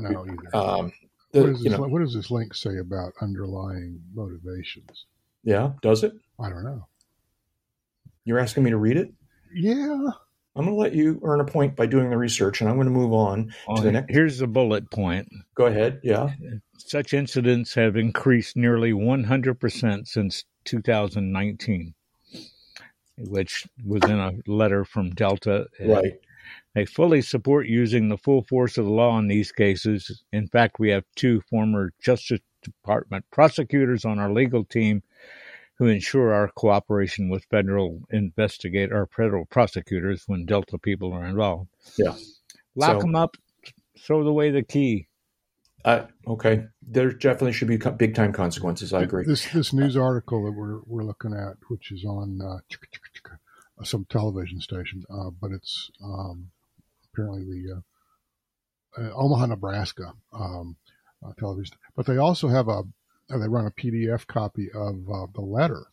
[0.54, 0.92] Um,
[1.32, 5.06] the, what, this, what does this link say about underlying motivations?
[5.42, 6.12] Yeah, does it?
[6.38, 6.86] I don't know.
[8.24, 9.12] You're asking me to read it?
[9.54, 10.10] Yeah.
[10.56, 12.88] I'm going to let you earn a point by doing the research, and I'm going
[12.88, 14.12] to move on to the next.
[14.12, 15.28] Here's a bullet point.
[15.54, 16.00] Go ahead.
[16.02, 16.30] Yeah.
[16.76, 21.94] Such incidents have increased nearly 100% since 2019
[23.28, 25.66] which was in a letter from Delta.
[25.84, 26.14] Right.
[26.74, 30.22] They fully support using the full force of the law in these cases.
[30.32, 35.02] In fact, we have two former Justice Department prosecutors on our legal team
[35.80, 41.70] who ensure our cooperation with federal investigate or federal prosecutors when Delta people are involved.
[41.96, 42.14] Yeah.
[42.74, 43.38] Lock so, them up,
[43.98, 45.08] throw away the key.
[45.82, 48.92] Uh, okay, there definitely should be big time consequences.
[48.92, 49.24] I agree.
[49.24, 52.58] This this news article that we're we're looking at, which is on uh,
[53.82, 56.50] some television station, uh, but it's um,
[57.10, 60.76] apparently the uh, uh, Omaha, Nebraska um,
[61.24, 61.78] uh, television.
[61.96, 62.82] But they also have a
[63.38, 65.84] they run a PDF copy of the letter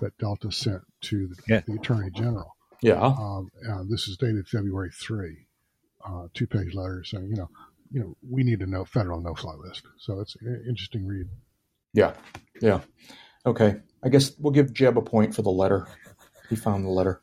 [0.00, 1.60] that Delta sent to the, yeah.
[1.66, 2.56] the Attorney General.
[2.82, 3.00] Yeah.
[3.00, 3.50] Um,
[3.88, 5.46] this is dated February three,
[6.34, 7.50] two page letter saying you know
[7.90, 9.82] you know, we need to know federal no-fly list.
[9.98, 11.26] So it's an interesting read.
[11.92, 12.14] Yeah,
[12.60, 12.80] yeah.
[13.44, 15.88] Okay, I guess we'll give Jeb a point for the letter.
[16.48, 17.20] He found the letter.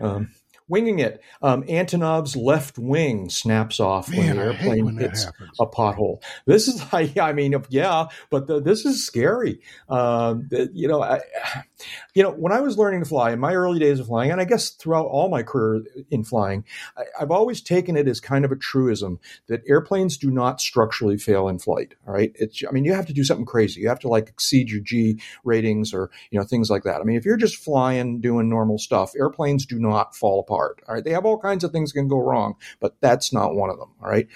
[0.00, 0.30] Um,
[0.72, 1.20] winging it.
[1.42, 5.26] Um, Antonov's left wing snaps off Man, when the airplane when hits
[5.60, 6.22] a pothole.
[6.46, 9.60] This is like, I mean, yeah, but the, this is scary.
[9.86, 10.36] Uh,
[10.72, 11.20] you know, I,
[12.14, 14.40] you know, when I was learning to fly in my early days of flying, and
[14.40, 16.64] I guess throughout all my career in flying,
[16.96, 21.18] I, have always taken it as kind of a truism that airplanes do not structurally
[21.18, 21.94] fail in flight.
[22.08, 23.82] All right, it's, I mean, you have to do something crazy.
[23.82, 27.02] You have to like exceed your G ratings or you know things like that.
[27.02, 30.61] I mean, if you're just flying, doing normal stuff, airplanes do not fall apart.
[30.88, 33.70] All right, they have all kinds of things can go wrong, but that's not one
[33.70, 33.90] of them.
[34.02, 34.28] All right,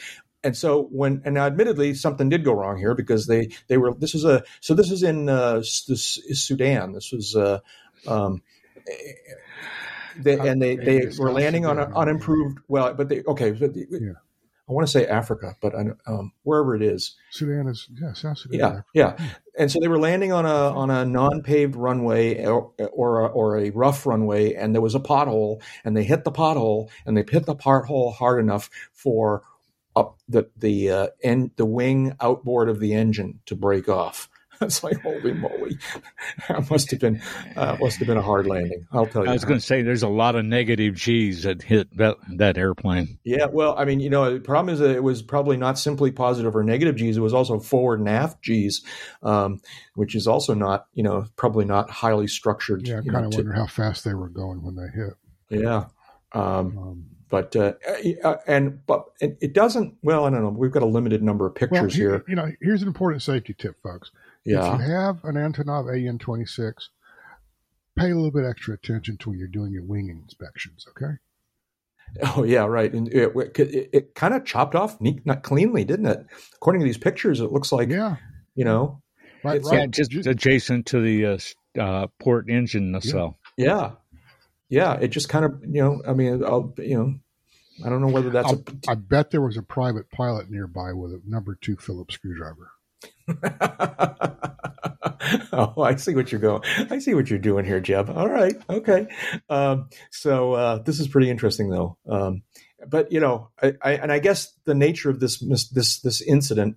[0.46, 3.92] and so when and now admittedly something did go wrong here because they they were
[3.94, 7.58] this was a so this is in uh, this is Sudan this was uh,
[8.06, 8.42] um,
[10.18, 13.86] they, and they they were landing on a unimproved well but they okay but they,
[13.90, 14.12] yeah.
[14.68, 15.74] I want to say Africa, but
[16.06, 18.58] um, wherever it is, Sudan is yeah, South Sudan.
[18.58, 22.72] Yeah, yeah, and so they were landing on a on a non paved runway or
[22.92, 26.32] or a, or a rough runway, and there was a pothole, and they hit the
[26.32, 29.42] pothole, and they hit the pothole hard enough for
[29.94, 34.28] up the the uh, end the wing outboard of the engine to break off.
[34.60, 35.78] It's like holy moly!
[36.48, 37.20] that must have been
[37.56, 38.86] uh, must have been a hard landing.
[38.90, 39.30] I'll tell you.
[39.30, 42.56] I was going to say there's a lot of negative G's that hit that, that
[42.56, 43.18] airplane.
[43.22, 46.10] Yeah, well, I mean, you know, the problem is that it was probably not simply
[46.10, 47.18] positive or negative G's.
[47.18, 48.82] It was also forward and aft G's,
[49.22, 49.60] um,
[49.94, 52.86] which is also not, you know, probably not highly structured.
[52.86, 55.14] Yeah, I kind of wonder how fast they were going when they hit.
[55.50, 55.86] Yeah,
[56.32, 57.72] Um, um, but uh,
[58.24, 59.96] uh, and but it doesn't.
[60.02, 60.50] Well, I don't know.
[60.50, 62.24] We've got a limited number of pictures well, here.
[62.28, 64.10] You know, here's an important safety tip, folks.
[64.46, 64.74] Yeah.
[64.74, 66.72] If you have an Antonov AN-26,
[67.96, 70.86] pay a little bit extra attention to when you're doing your wing inspections.
[70.90, 71.14] Okay.
[72.22, 72.92] Oh yeah, right.
[72.92, 76.24] And it, it, it kind of chopped off neat, not cleanly, didn't it?
[76.54, 78.16] According to these pictures, it looks like yeah.
[78.54, 79.02] You know,
[79.44, 79.80] right, right.
[79.80, 81.38] Yeah, just adjacent to the uh,
[81.78, 83.38] uh, port engine nacelle.
[83.58, 83.92] Yeah.
[84.70, 86.02] yeah, It just kind of you know.
[86.08, 87.14] I mean, I'll, you know,
[87.84, 88.48] I don't know whether that's.
[88.48, 92.14] I'll, a, I bet there was a private pilot nearby with a number two Phillips
[92.14, 92.70] screwdriver.
[95.52, 96.62] oh, I see what you're going.
[96.90, 98.10] I see what you're doing here, Jeb.
[98.10, 99.08] All right, okay.
[99.48, 101.96] Um, so uh, this is pretty interesting, though.
[102.08, 102.42] Um,
[102.86, 106.76] but you know, I, I, and I guess the nature of this this this incident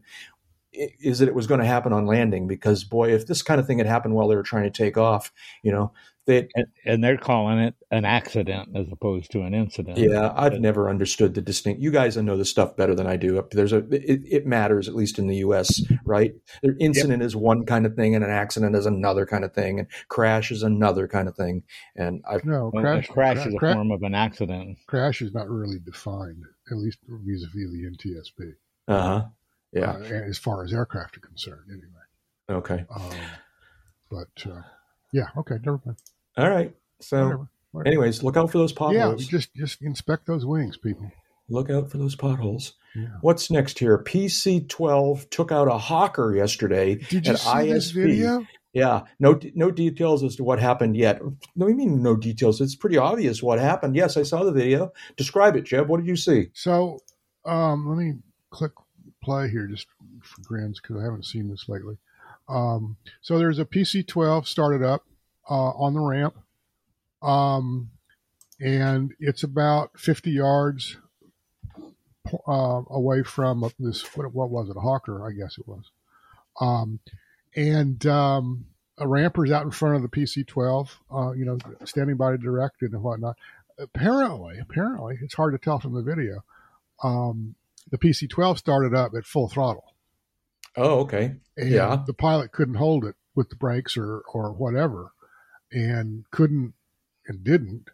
[0.71, 3.67] is that it was going to happen on landing because boy, if this kind of
[3.67, 5.32] thing had happened while they were trying to take off,
[5.63, 5.91] you know,
[6.29, 9.97] they and, and they're calling it an accident as opposed to an incident.
[9.97, 11.82] Yeah, I've but, never understood the distinct.
[11.82, 13.43] You guys know the stuff better than I do.
[13.51, 15.82] There's a it, it matters at least in the U.S.
[16.05, 16.34] Right?
[16.62, 17.27] Their incident yep.
[17.27, 20.51] is one kind of thing, and an accident is another kind of thing, and crash
[20.51, 21.63] is another kind of thing.
[21.95, 24.77] And I've no well, crash, crash cra- is a cra- form of an accident.
[24.86, 28.53] Crash is not really defined, at least vis-a-vis the NTSB.
[28.88, 29.25] Uh huh.
[29.73, 29.91] Yeah.
[29.91, 32.60] Uh, as far as aircraft are concerned, anyway.
[32.60, 32.86] Okay.
[32.93, 33.12] Um,
[34.10, 34.62] but uh,
[35.13, 35.97] yeah, okay, never mind.
[36.38, 36.75] All right.
[36.99, 37.88] So, whatever, whatever.
[37.88, 39.23] anyways, look out for those potholes.
[39.23, 41.12] Yeah, just just inspect those wings, people.
[41.49, 42.73] Look out for those potholes.
[42.95, 43.08] Yeah.
[43.21, 43.97] What's next here?
[43.97, 47.69] PC twelve took out a Hawker yesterday Did you at see ISP.
[47.69, 48.45] This video?
[48.71, 51.21] Yeah, no, no details as to what happened yet.
[51.55, 52.62] No, I mean no details.
[52.62, 53.95] It's pretty obvious what happened.
[53.95, 54.91] Yes, I saw the video.
[55.17, 55.88] Describe it, Jeb.
[55.88, 56.49] What did you see?
[56.53, 56.99] So,
[57.45, 58.13] um, let me
[58.51, 58.73] click
[59.21, 59.88] play here just
[60.23, 61.97] for grins because I haven't seen this lately.
[62.47, 65.05] Um, so there's a PC-12 started up
[65.49, 66.36] uh, on the ramp,
[67.21, 67.91] um,
[68.60, 70.97] and it's about 50 yards
[72.47, 74.03] uh, away from this.
[74.15, 74.77] What, what, was it?
[74.77, 75.91] A Hawker, I guess it was.
[76.60, 76.99] Um,
[77.55, 78.65] and um,
[78.97, 82.82] a ramper's out in front of the PC-12, uh, you know, standing by to direct
[82.82, 83.38] and whatnot.
[83.77, 86.43] Apparently, apparently, it's hard to tell from the video.
[87.01, 87.55] Um,
[87.91, 89.95] the PC-12 started up at full throttle.
[90.78, 91.36] Oh, okay.
[91.58, 92.04] And yeah.
[92.06, 95.12] The pilot couldn't hold it with the brakes or or whatever,
[95.71, 96.73] and couldn't
[97.28, 97.89] and didn't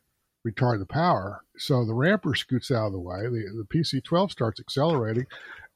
[0.46, 1.44] retard the power.
[1.58, 3.24] So the ramper scoots out of the way.
[3.24, 5.26] The, the PC-12 starts accelerating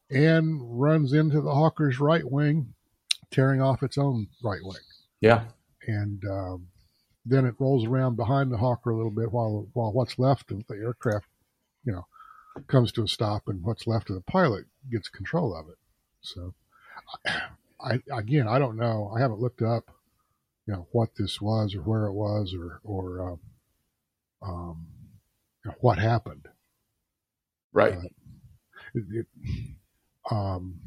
[0.09, 2.73] and runs into the Hawker's right wing,
[3.31, 4.81] tearing off its own right wing.
[5.21, 5.45] Yeah.
[5.87, 6.67] And um,
[7.25, 10.65] then it rolls around behind the Hawker a little bit while while what's left of
[10.67, 11.27] the aircraft,
[12.67, 15.77] comes to a stop and what's left of the pilot gets control of it.
[16.21, 16.53] So,
[17.81, 19.11] I, again, I don't know.
[19.15, 19.91] I haven't looked up,
[20.67, 23.39] you know, what this was or where it was or or um,
[24.41, 24.87] um,
[25.79, 26.47] what happened.
[27.71, 27.93] Right.
[27.93, 28.01] Uh,
[28.95, 29.25] it, it,
[30.31, 30.79] um,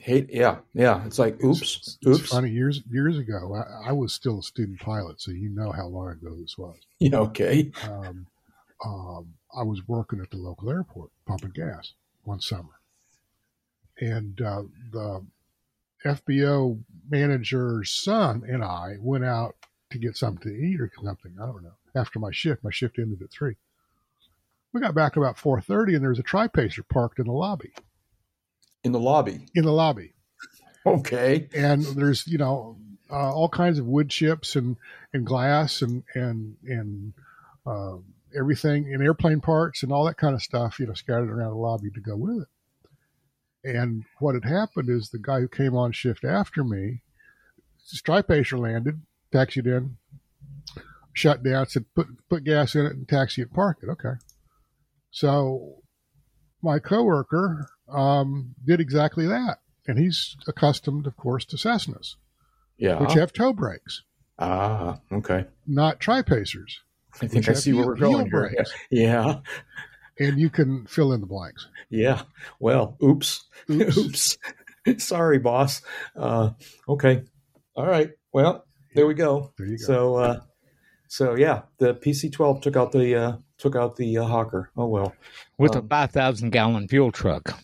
[0.00, 1.04] Hate, yeah, yeah.
[1.04, 2.20] It's like, oops, it's, oops.
[2.20, 2.50] It's funny.
[2.50, 6.10] Years years ago, I, I, was still a student pilot, so you know how long
[6.10, 6.76] ago this was.
[7.00, 7.18] Yeah.
[7.18, 7.70] Okay.
[7.84, 8.26] Um,
[8.84, 11.92] um, I was working at the local airport pumping gas
[12.24, 12.80] one summer,
[13.98, 15.24] and uh, the
[16.04, 19.56] FBO manager's son and I went out
[19.90, 21.34] to get something to eat or something.
[21.40, 21.72] I don't know.
[21.94, 23.56] After my shift, my shift ended at three.
[24.72, 27.72] We got back about four thirty, and there was a tri-pacer parked in the lobby.
[28.84, 29.46] In the lobby.
[29.54, 30.12] In the lobby.
[30.84, 31.48] Okay.
[31.54, 32.76] And there's you know
[33.10, 34.76] uh, all kinds of wood chips and
[35.12, 37.14] and glass and and and
[37.66, 37.96] uh,
[38.36, 41.56] everything in airplane parts and all that kind of stuff, you know, scattered around the
[41.56, 42.48] lobby to go with it.
[43.76, 47.02] And what had happened is the guy who came on shift after me,
[47.84, 49.96] Stripacer landed, taxied in,
[51.12, 53.88] shut down, said put put gas in it and taxi it, park it.
[53.88, 54.14] Okay.
[55.10, 55.82] So
[56.62, 62.16] my coworker um, did exactly that, and he's accustomed, of course, to Cessnas,
[62.76, 64.02] yeah, which have toe brakes.
[64.38, 65.46] Ah, okay.
[65.66, 66.80] Not tripacers.
[67.20, 68.54] I think I see where we're going here.
[68.90, 69.40] Yeah.
[70.20, 71.68] And you can fill in the blanks.
[71.90, 72.22] Yeah.
[72.58, 73.44] Well, oops.
[73.70, 74.36] Oops.
[74.88, 75.04] oops.
[75.04, 75.82] Sorry, boss.
[76.16, 76.50] Uh,
[76.88, 77.22] okay.
[77.76, 78.10] All right.
[78.32, 79.52] Well, there we go.
[79.56, 79.84] There you go.
[79.84, 80.40] So, uh,
[81.08, 84.70] so yeah, the PC-12 took out the uh, took out the uh, Hawker.
[84.76, 85.14] Oh well,
[85.56, 87.58] with um, a five thousand gallon fuel truck.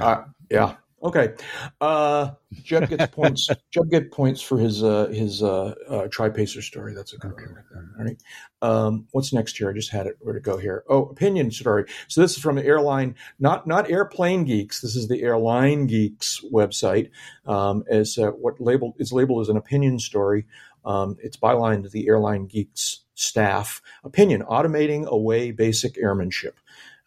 [0.00, 1.32] Uh, yeah, Okay,
[1.80, 2.32] uh,
[2.62, 3.48] Jeb gets points.
[3.70, 6.94] Jeb gets points for his uh, his uh, uh, tri-pacer story.
[6.94, 7.46] That's a good okay.
[7.46, 7.88] one right there.
[7.98, 8.22] All right.
[8.62, 9.70] Um, what's next here?
[9.70, 10.16] I just had it.
[10.20, 10.84] Where to go here?
[10.90, 11.86] Oh, opinion story.
[12.08, 14.82] So this is from the airline, not not airplane geeks.
[14.82, 17.10] This is the airline geeks website.
[17.46, 20.44] Um, as uh, what labeled is labeled as an opinion story.
[20.84, 26.58] Um, it's bylined the airline geeks staff opinion, automating away basic airmanship.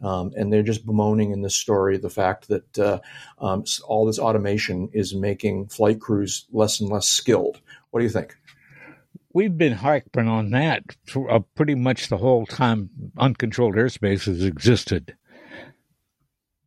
[0.01, 2.99] Um, and they're just bemoaning in this story the fact that uh,
[3.39, 7.62] um, all this automation is making flight crews less and less skilled.
[7.91, 8.36] What do you think?
[9.34, 14.43] We've been harping on that for, uh, pretty much the whole time uncontrolled airspace has
[14.43, 15.15] existed.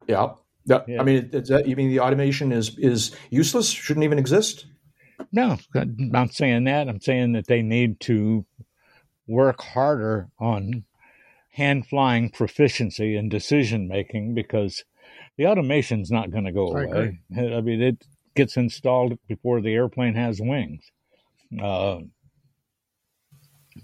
[0.09, 0.33] Yeah.
[0.65, 1.01] yeah.
[1.01, 3.69] I mean, that, you mean the automation is is useless?
[3.69, 4.67] Shouldn't even exist?
[5.33, 6.89] No, I'm not saying that.
[6.89, 8.45] I'm saying that they need to
[9.27, 10.85] work harder on
[11.57, 14.85] hand flying proficiency and decision making because
[15.39, 17.19] the automation's not going to go away.
[17.35, 20.85] I, I, mean, it gets installed before the airplane has wings.
[21.59, 22.01] Uh,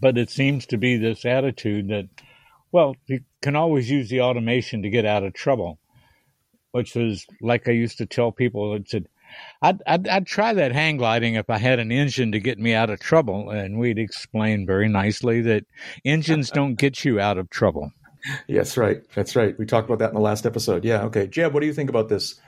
[0.02, 2.10] but it seems to be this attitude that,
[2.72, 5.78] well, you can always use the automation to get out of trouble,
[6.72, 8.74] which is like I used to tell people.
[8.74, 9.08] It said,
[9.60, 12.74] I'd, I'd, I'd, try that hang gliding if I had an engine to get me
[12.74, 13.50] out of trouble.
[13.50, 15.64] And we'd explain very nicely that
[16.04, 17.90] engines don't get you out of trouble.
[18.46, 19.02] Yes, right.
[19.14, 19.58] That's right.
[19.58, 20.84] We talked about that in the last episode.
[20.84, 21.02] Yeah.
[21.04, 21.26] Okay.
[21.26, 22.40] Jeb, what do you think about this?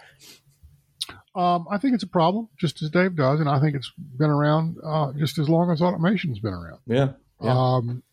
[1.34, 4.30] Um, I think it's a problem, just as Dave does, and I think it's been
[4.30, 6.78] around uh, just as long as automation's been around.
[6.86, 7.12] Yeah.
[7.42, 7.50] yeah.
[7.50, 8.04] Um,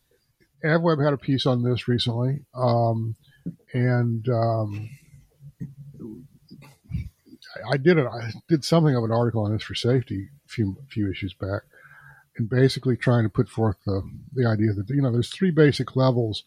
[0.64, 3.14] AvWeb had a piece on this recently, um,
[3.72, 4.90] and um,
[7.70, 8.06] I did it.
[8.06, 11.62] I did something of an article on this for safety a few few issues back,
[12.36, 15.96] and basically trying to put forth the the idea that you know there's three basic
[15.96, 16.44] levels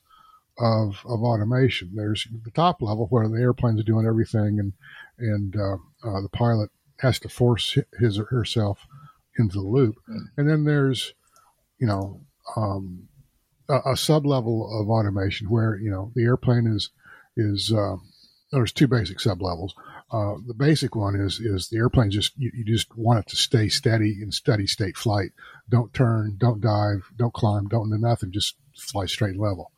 [0.57, 1.91] of of automation.
[1.95, 4.73] There's the top level where the airplane's doing everything, and
[5.17, 8.87] and uh, uh, the pilot has to force his or herself
[9.37, 10.21] into the loop, mm.
[10.37, 11.13] and then there's
[11.79, 12.21] you know
[12.55, 13.07] um,
[13.69, 16.89] a, a sub level of automation where you know the airplane is
[17.37, 17.97] is uh,
[18.51, 19.75] there's two basic sub levels.
[20.15, 23.35] Uh, the basic one is is the airplane just you, you, just want it to
[23.35, 25.31] stay steady in steady state flight.
[25.67, 28.31] Don't turn, don't dive, don't climb, don't do nothing.
[28.31, 29.73] Just fly straight level.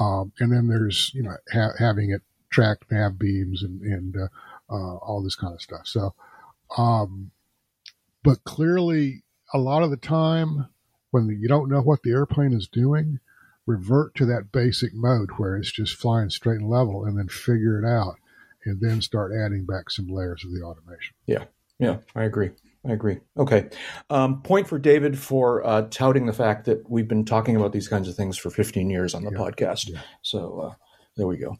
[0.00, 4.74] Um, and then there's you know ha- having it track nav beams and and uh,
[4.74, 5.86] uh, all this kind of stuff.
[5.86, 6.14] So,
[6.76, 7.30] um,
[8.24, 9.22] but clearly,
[9.54, 10.66] a lot of the time
[11.12, 13.20] when you don't know what the airplane is doing,
[13.66, 17.78] revert to that basic mode where it's just flying straight and level, and then figure
[17.80, 18.16] it out
[18.64, 21.14] and then start adding back some layers of the automation.
[21.26, 21.44] Yeah,
[21.78, 22.50] yeah, I agree.
[22.86, 23.18] I agree.
[23.36, 23.68] Okay.
[24.08, 27.88] Um, point for David for uh, touting the fact that we've been talking about these
[27.88, 29.38] kinds of things for 15 years on the yeah.
[29.38, 29.90] podcast.
[29.90, 30.00] Yeah.
[30.22, 30.74] So uh,
[31.16, 31.56] there we go.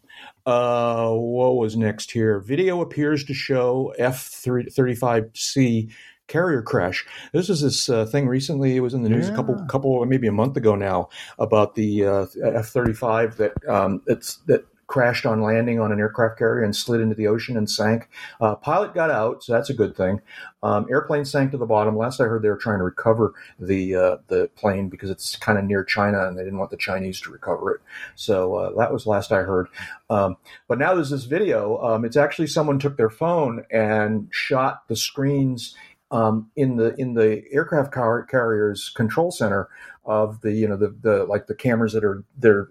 [0.47, 2.41] Uh, what was next here?
[2.41, 5.93] Video appears to show F 35C
[6.27, 7.05] carrier crash.
[7.33, 8.77] This is this uh, thing recently.
[8.77, 9.35] It was in the news yeah.
[9.35, 13.53] a couple, couple, maybe a month ago now about the uh, F thirty five that
[13.69, 17.57] um, it's that crashed on landing on an aircraft carrier and slid into the ocean
[17.57, 18.09] and sank.
[18.41, 20.21] Uh, pilot got out, so that's a good thing.
[20.65, 21.97] Um, airplane sank to the bottom.
[21.97, 25.59] Last I heard, they were trying to recover the uh, the plane because it's kind
[25.59, 27.81] of near China and they didn't want the Chinese to recover it.
[28.17, 29.69] So uh, that was last I heard.
[30.11, 31.79] Um, but now there's this video.
[31.79, 35.77] Um, it's actually someone took their phone and shot the screens
[36.11, 39.69] um, in the in the aircraft car- carrier's control center
[40.05, 42.69] of the you know the the like the cameras that are they're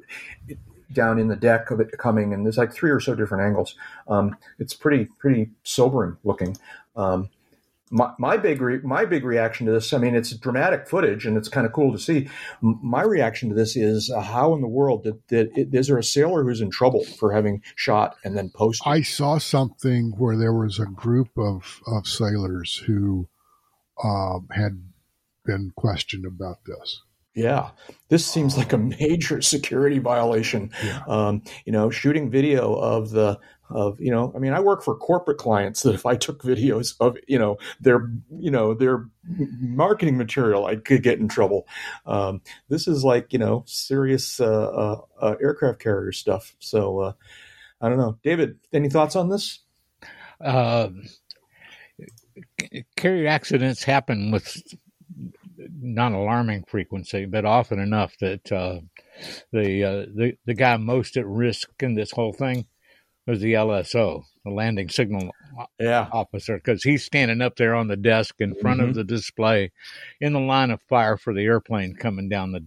[0.91, 3.75] down in the deck of it coming, and there's like three or so different angles.
[4.07, 6.57] Um, it's pretty pretty sobering looking.
[6.95, 7.29] Um,
[7.91, 11.37] my, my big re- my big reaction to this, I mean, it's dramatic footage and
[11.37, 12.29] it's kind of cool to see.
[12.61, 15.97] my reaction to this is, uh, how in the world did, did it, is there
[15.97, 18.91] a sailor who's in trouble for having shot and then posted?
[18.91, 23.27] I saw something where there was a group of of sailors who
[24.03, 24.83] um, had
[25.45, 27.01] been questioned about this.
[27.39, 27.69] Yeah,
[28.09, 30.71] this seems like a major security violation.
[30.83, 31.01] Yeah.
[31.07, 34.95] Um, you know, shooting video of the of you know, I mean, I work for
[34.95, 39.07] corporate clients that if I took videos of you know their you know their
[39.59, 41.67] marketing material, I could get in trouble.
[42.05, 46.55] Um, this is like you know serious uh, uh, uh, aircraft carrier stuff.
[46.59, 47.13] So uh,
[47.79, 48.59] I don't know, David.
[48.73, 49.59] Any thoughts on this?
[50.41, 51.03] Um,
[52.97, 54.61] carrier accidents happen with
[55.81, 58.79] not alarming frequency, but often enough that uh,
[59.51, 62.65] the uh, the the guy most at risk in this whole thing
[63.27, 65.29] was the LSO, the landing signal
[65.79, 66.07] yeah.
[66.11, 68.89] officer, because he's standing up there on the desk in front mm-hmm.
[68.89, 69.71] of the display,
[70.19, 72.59] in the line of fire for the airplane coming down the.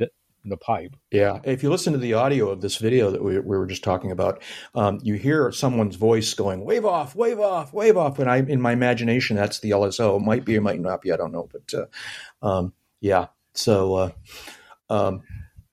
[0.44, 0.96] the pipe.
[1.12, 1.38] Yeah.
[1.44, 4.10] If you listen to the audio of this video that we, we were just talking
[4.10, 4.42] about,
[4.74, 8.18] um, you hear someone's voice going, wave off, wave off, wave off.
[8.18, 10.16] And I, in my imagination, that's the LSO.
[10.16, 11.12] It might be, it might not be.
[11.12, 11.48] I don't know.
[11.52, 11.86] But, uh,
[12.44, 12.72] um,
[13.02, 13.26] yeah.
[13.54, 14.10] So, uh,
[14.88, 15.22] um,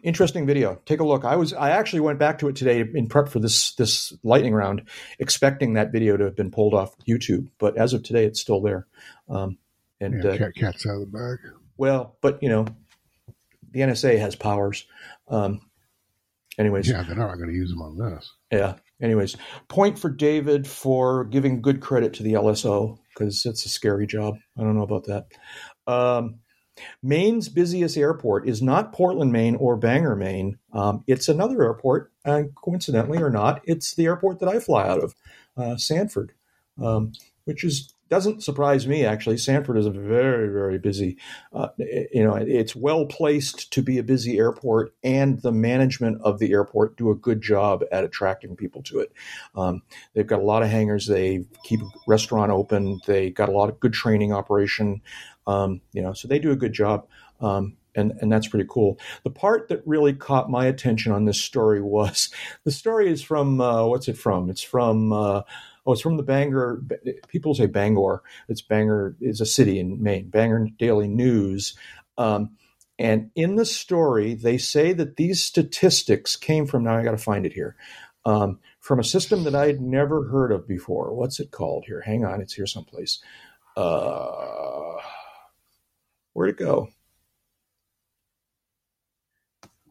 [0.04, 0.82] interesting video.
[0.86, 1.24] Take a look.
[1.24, 4.54] I was I actually went back to it today in prep for this this lightning
[4.54, 8.42] round, expecting that video to have been pulled off YouTube, but as of today, it's
[8.42, 8.88] still there.
[9.30, 9.58] Um,
[10.02, 11.38] and yeah, uh, cat, cat's out of the bag.
[11.78, 12.66] Well, but you know,
[13.72, 14.86] the NSA has powers.
[15.30, 15.62] Um,
[16.58, 18.34] anyways, Yeah, they're not going to use them on this.
[18.52, 18.76] yeah.
[19.02, 19.38] Anyways,
[19.70, 24.36] point for David for giving good credit to the LSO because it's a scary job.
[24.58, 25.28] I don't know about that.
[25.88, 26.40] Um,
[27.02, 30.58] Maine's busiest airport is not Portland, Maine, or Bangor, Maine.
[30.74, 35.04] Um, it's another airport, and coincidentally or not, it's the airport that I fly out
[35.04, 35.16] of,
[35.58, 36.34] uh, Sanford,
[36.82, 37.14] um,
[37.46, 39.38] which is doesn't surprise me actually.
[39.38, 41.18] Sanford is a very very busy.
[41.54, 46.40] Uh, you know, it's well placed to be a busy airport, and the management of
[46.40, 49.12] the airport do a good job at attracting people to it.
[49.56, 51.08] Um, they've got a lot of hangars.
[51.08, 53.00] They keep a restaurant open.
[53.06, 55.02] They got a lot of good training operation.
[55.50, 57.08] Um, you know, so they do a good job.
[57.42, 59.00] Um, and, and that's pretty cool.
[59.24, 62.30] The part that really caught my attention on this story was
[62.64, 64.50] the story is from uh, what's it from?
[64.50, 65.42] It's from uh,
[65.86, 66.84] oh, it's from the Bangor.
[67.28, 68.22] People say Bangor.
[68.48, 70.30] It's Bangor is a city in Maine.
[70.30, 71.76] Bangor Daily News.
[72.18, 72.52] Um,
[73.00, 76.84] and in the story, they say that these statistics came from.
[76.84, 77.76] Now I got to find it here.
[78.26, 81.14] Um, from a system that I'd never heard of before.
[81.14, 81.86] What's it called?
[81.88, 83.20] Here, hang on, it's here someplace.
[83.78, 84.98] Uh,
[86.40, 86.88] where'd it go?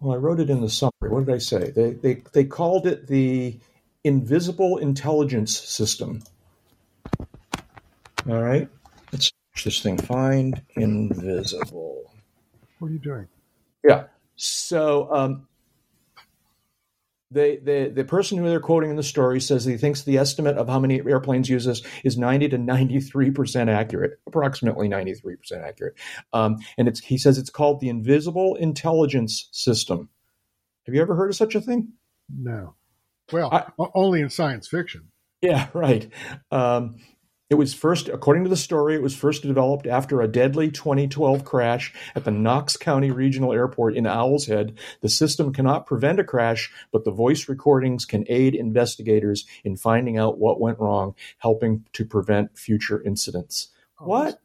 [0.01, 1.11] Well, I wrote it in the summary.
[1.11, 1.73] What did I say?
[1.73, 3.59] They they they called it the
[4.03, 6.23] invisible intelligence system.
[8.27, 8.67] All right,
[9.13, 9.99] let's search this thing.
[9.99, 12.11] Find invisible.
[12.79, 13.29] What are you doing?
[13.87, 14.05] Yeah.
[14.37, 15.49] So um,
[17.31, 20.57] they, the the person who they're quoting in the story says he thinks the estimate
[20.57, 25.63] of how many airplanes use this is 90 to 93 percent accurate, approximately 93 percent
[25.63, 25.95] accurate.
[26.33, 30.09] Um, and it's he says it's called the invisible intelligence system.
[30.87, 31.93] Have you ever heard of such a thing?
[32.35, 32.75] No.
[33.31, 35.09] Well, I- only in science fiction.
[35.43, 36.11] Yeah, right.
[36.51, 36.97] Um,
[37.51, 41.47] it was first, according to the story, it was first developed after a deadly 2012
[41.47, 44.77] crash at the Knox County Regional Airport in Owl's Head.
[45.01, 50.19] The system cannot prevent a crash, but the voice recordings can aid investigators in finding
[50.19, 53.69] out what went wrong, helping to prevent future incidents.
[53.99, 54.41] Oh, What?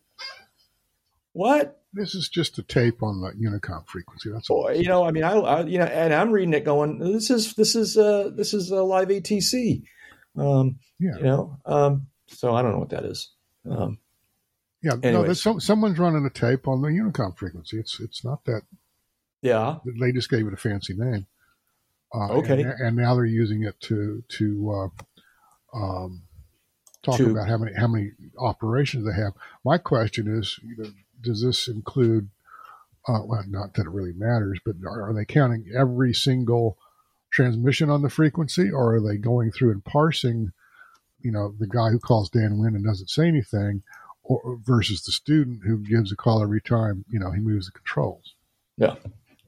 [1.33, 1.81] What?
[1.91, 4.31] This is just a tape on the Unicom frequency.
[4.31, 4.63] That's all.
[4.63, 7.29] Boy, you know, I mean, I, I, you know, and I'm reading it, going, this
[7.29, 9.83] is this is uh, this is a live ATC.
[10.37, 11.17] Um, Yeah.
[11.17, 13.29] You know, um, so I don't know what that is.
[13.69, 13.97] Um,
[14.81, 14.95] Yeah.
[15.01, 15.41] No, anyways.
[15.41, 17.79] some, someone's running a tape on the Unicom frequency.
[17.79, 18.63] It's it's not that
[19.41, 19.77] yeah.
[19.99, 21.27] they just gave it a fancy name.
[22.13, 22.61] Uh, Okay.
[22.61, 24.89] And, and now they're using it to to
[25.73, 26.23] uh, um,
[27.01, 29.33] talk To- about how many how many operations they have.
[29.63, 30.89] My question is, you know,
[31.21, 32.29] does this include?
[33.05, 36.77] Uh, well, not that it really matters, but are, are they counting every single
[37.31, 40.53] transmission on the frequency, or are they going through and parsing?
[41.23, 43.81] You know, the guy who calls downwind and doesn't say anything,
[44.23, 47.05] or versus the student who gives a call every time.
[47.09, 48.35] You know, he moves the controls.
[48.77, 48.95] Yeah.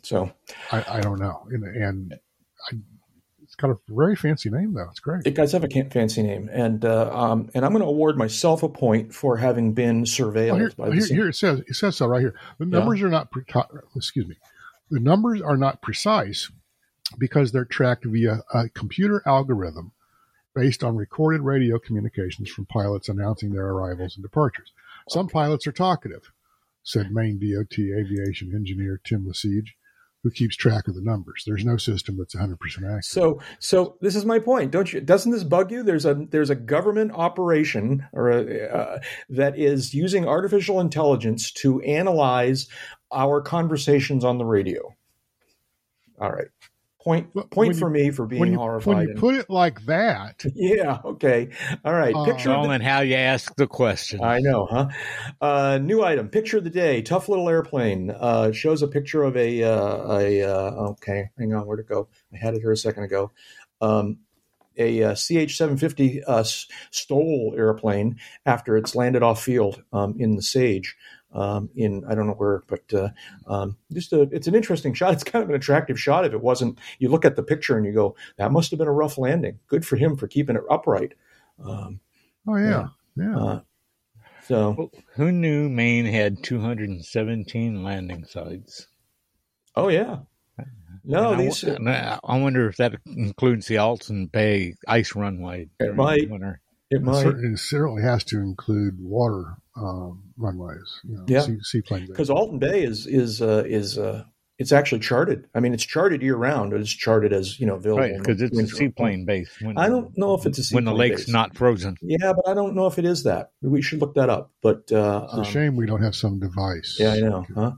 [0.03, 0.31] So
[0.71, 2.13] I, I don't know, and, and
[2.71, 2.75] I,
[3.41, 4.87] it's got a very fancy name though.
[4.89, 5.25] It's great.
[5.25, 8.61] it does have a fancy name, and uh, um, and I'm going to award myself
[8.63, 11.95] a point for having been surveilled Well, here, by here, here it says it says
[11.95, 12.35] so right here.
[12.59, 12.77] The Yeah.
[12.79, 13.45] numbers are not pre-
[13.95, 14.35] excuse me.
[14.91, 16.51] The numbers are not precise
[17.17, 19.91] because they're tracked via a computer algorithm
[20.55, 24.71] based on recorded radio communications from pilots announcing their arrivals and departures.
[25.09, 26.31] Some pilots are talkative,
[26.81, 29.75] said Maine DOT aviation engineer Tim Lesage,
[30.23, 31.43] who keeps track of the numbers.
[31.45, 33.05] There's no system that's 100% accurate.
[33.05, 34.71] So, so this is my point.
[34.71, 34.99] Don't you?
[34.99, 35.83] Doesn't this bug you?
[35.83, 38.99] There's a there's a government operation or a, uh,
[39.29, 42.67] that is using artificial intelligence to analyze
[43.11, 44.95] our conversations on the radio.
[46.19, 46.47] All right,
[47.05, 48.95] point when for me for being when you, horrified.
[48.95, 50.99] when you and- put it like that, yeah.
[51.05, 51.49] Okay.
[51.85, 52.13] All right.
[52.13, 52.51] Uh, Picture.
[52.51, 54.23] of the- how you ask the question.
[54.23, 54.87] I know, huh?
[55.39, 58.09] Uh, new item, picture of the day, tough little airplane.
[58.09, 62.07] Uh, shows a picture of a, uh, a uh, okay, hang on, where to go?
[62.33, 63.31] I had it here a second ago.
[63.81, 64.19] Um,
[64.77, 66.43] a uh, CH-750 uh,
[66.91, 70.97] STOL airplane after it's landed off field um, in the Sage.
[71.35, 73.09] Um, in I don't know where, but uh,
[73.45, 75.13] um, just a, it's an interesting shot.
[75.13, 76.25] It's kind of an attractive shot.
[76.25, 78.87] If it wasn't, you look at the picture and you go, "That must have been
[78.87, 81.13] a rough landing." Good for him for keeping it upright.
[81.63, 81.99] Um,
[82.47, 83.37] oh yeah, yeah.
[83.37, 83.61] uh,
[84.47, 88.87] so Well, Who knew Maine had 217 landing sites?
[89.75, 90.19] Oh yeah.
[91.03, 95.63] No, And I these I I wonder if that includes the Alton Bay ice runway.
[95.63, 96.29] It during might.
[96.29, 96.61] winter.
[96.91, 101.41] It It, might certainly, it certainly has to include water um, runways, you know, Yeah.
[101.41, 102.07] sea, seaplane.
[102.07, 104.23] because Alton Bay is is uh, is uh,
[104.57, 105.47] it's actually charted.
[105.53, 106.71] I mean, it's charted year round.
[106.71, 108.01] It's charted as you know available.
[108.03, 108.75] Right, in because it's a winter.
[108.75, 109.49] seaplane base.
[109.61, 111.33] When, I don't know if it's a when the lake's base.
[111.33, 111.97] not frozen.
[112.01, 113.51] Yeah, but I don't know if it is that.
[113.61, 114.51] We should look that up.
[114.61, 116.95] But uh, It's a um, shame we don't have some device.
[116.99, 117.71] Yeah, I know, huh?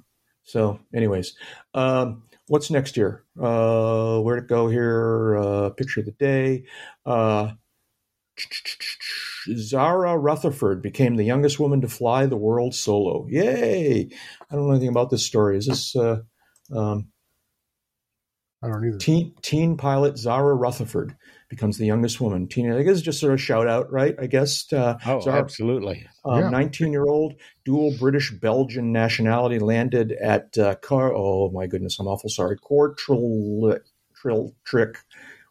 [0.44, 1.34] So, anyways,
[1.74, 3.24] um, what's next year?
[3.42, 5.36] Uh, where to go here?
[5.38, 6.66] Uh, picture of the day.
[7.06, 7.54] Uh,
[9.56, 13.26] Zara Rutherford became the youngest woman to fly the world solo.
[13.30, 14.10] Yay!
[14.50, 15.58] I don't know anything about this story.
[15.58, 16.18] Is this uh,
[16.76, 17.10] um,
[18.64, 18.98] I don't either.
[18.98, 21.16] teen, teen pilot Zara Rutherford
[21.50, 22.48] becomes the youngest woman?
[22.48, 24.16] Teen, I guess it's just sort of shout out, right?
[24.20, 24.72] I guess.
[24.74, 26.08] Uh, Oh, Zara, absolutely.
[26.26, 26.50] Yeah.
[26.50, 27.36] 19 year old
[27.66, 31.14] dual British Belgian nationality landed at uh, Car.
[31.16, 32.58] Oh my goodness, I'm awful sorry.
[32.58, 33.80] Kortrijk,
[34.16, 34.98] Trill Trick,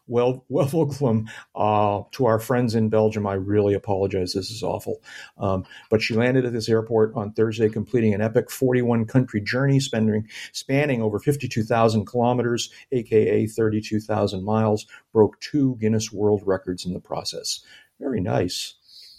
[0.07, 4.33] well, welcome Uh, to our friends in Belgium, I really apologize.
[4.33, 5.01] This is awful.
[5.37, 9.79] Um, but she landed at this airport on Thursday, completing an epic 41 country journey,
[9.79, 14.85] spending spanning over 52,000 kilometers, aka 32,000 miles.
[15.13, 17.61] Broke two Guinness World Records in the process.
[17.99, 18.75] Very nice.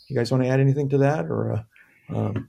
[0.08, 1.52] You guys want to add anything to that, or?
[1.52, 1.62] Uh,
[2.16, 2.48] um,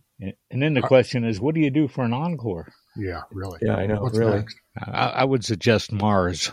[0.51, 2.71] And then the question is, what do you do for an encore?
[2.95, 3.59] Yeah, really.
[3.61, 4.01] yeah, I know.
[4.01, 4.57] What's really, next?
[4.77, 6.51] I, I would suggest Mars.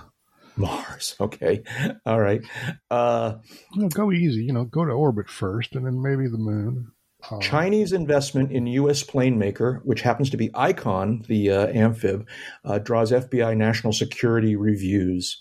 [0.57, 1.15] Mars.
[1.21, 1.63] Okay,
[2.05, 2.43] all right.
[2.91, 3.37] Uh,
[3.75, 4.45] You know, go easy.
[4.45, 6.93] You know, go to orbit first, and then maybe the moon.
[7.31, 9.03] Uh, Chinese investment in U.S.
[9.03, 12.27] plane maker, which happens to be Icon, the uh, amphib,
[12.65, 15.41] uh, draws FBI national security reviews.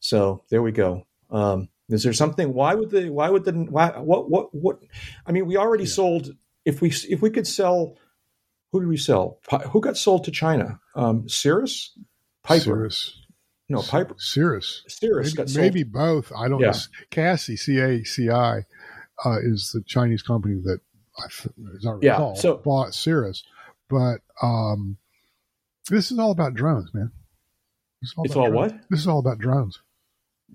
[0.00, 1.06] So there we go.
[1.30, 2.52] Um, is there something?
[2.52, 3.10] Why would the?
[3.10, 3.52] Why would the?
[3.52, 3.90] Why?
[3.98, 4.30] What?
[4.30, 4.54] What?
[4.54, 4.78] What?
[5.26, 5.90] I mean, we already Yeah.
[5.90, 6.30] sold.
[6.64, 7.96] If we if we could sell,
[8.72, 9.40] who did we sell?
[9.70, 10.78] Who got sold to China?
[10.94, 11.98] Um, Cirrus,
[12.44, 12.62] Piper.
[12.64, 13.17] Cirrus.
[13.70, 14.14] No, Piper.
[14.18, 14.82] Cirrus.
[14.88, 16.32] Cirrus Maybe, maybe both.
[16.34, 16.70] I don't Yeah.
[16.70, 16.78] know.
[17.10, 18.64] Cassie, C A C I,
[19.24, 20.80] uh, is the Chinese company that,
[21.18, 23.44] I as I Yeah, recall, so- bought Cirrus.
[23.90, 24.96] But um,
[25.90, 27.10] this is all about drones, man.
[28.00, 28.54] Is It's all drones.
[28.72, 28.80] what?
[28.90, 29.80] This is all about drones.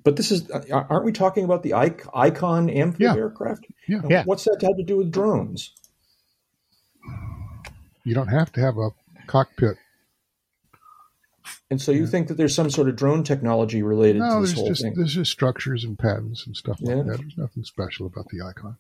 [0.04, 3.16] But this is, uh, aren't we talking about the Ic- Icon amphib Yeah.
[3.16, 3.66] aircraft?
[3.88, 4.02] Yeah.
[4.10, 4.24] Yeah.
[4.26, 5.72] What's that have to do with drones?
[8.04, 8.90] You don't have to have a
[9.28, 9.78] cockpit.
[11.72, 12.06] And so you Yeah.
[12.08, 14.82] think that there's some sort of drone technology related No, to this there's whole just
[14.84, 14.94] thing?
[14.96, 17.04] there's just structures and patents and stuff like Yeah.
[17.04, 17.18] that.
[17.20, 18.78] There's nothing special about the icon.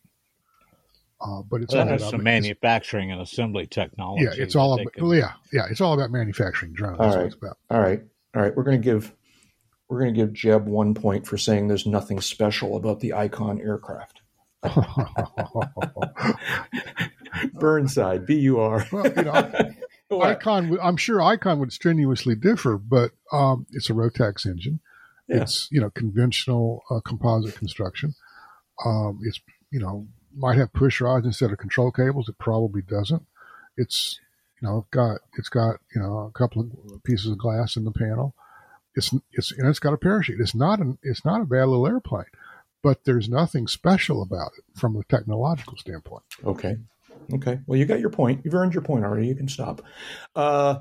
[1.21, 4.25] Uh, but it's That all has about some manufacturing and assembly technology.
[4.25, 4.91] Yeah, it's all about.
[4.93, 6.99] can- Well, yeah, yeah, it's all about manufacturing drones.
[6.99, 7.21] All That's right.
[7.21, 7.57] what it's about.
[7.69, 8.01] All right,
[8.35, 8.55] all right.
[8.55, 9.13] We're going to give
[9.89, 13.61] we're going to give Jeb one point for saying there's nothing special about the Icon
[13.61, 14.21] aircraft.
[17.53, 18.85] Burnside, B U R.
[18.91, 19.51] well, you know,
[20.11, 20.69] Icon.
[20.69, 24.79] would- I'm sure Icon would strenuously differ, but um, it's a Rotax engine.
[25.27, 25.41] Yeah.
[25.41, 28.13] It's you know conventional uh, composite construction.
[28.85, 29.39] Um, it's
[29.71, 32.27] you know might have push rods instead of control cables.
[32.29, 33.25] It probably doesn't.
[33.77, 34.19] It's
[34.61, 37.91] you know got it's got you know a couple of pieces of glass in the
[37.91, 38.35] panel.
[38.95, 40.39] It's it's and it's got a parachute.
[40.41, 42.25] It's not an it's not a bad little airplane,
[42.83, 46.23] but there's nothing special about it from a technological standpoint.
[46.45, 46.75] Okay.
[47.33, 47.59] Okay.
[47.65, 48.41] Well, you got your point.
[48.43, 49.27] You've earned your point already.
[49.27, 49.81] You can stop.
[50.35, 50.79] Uh,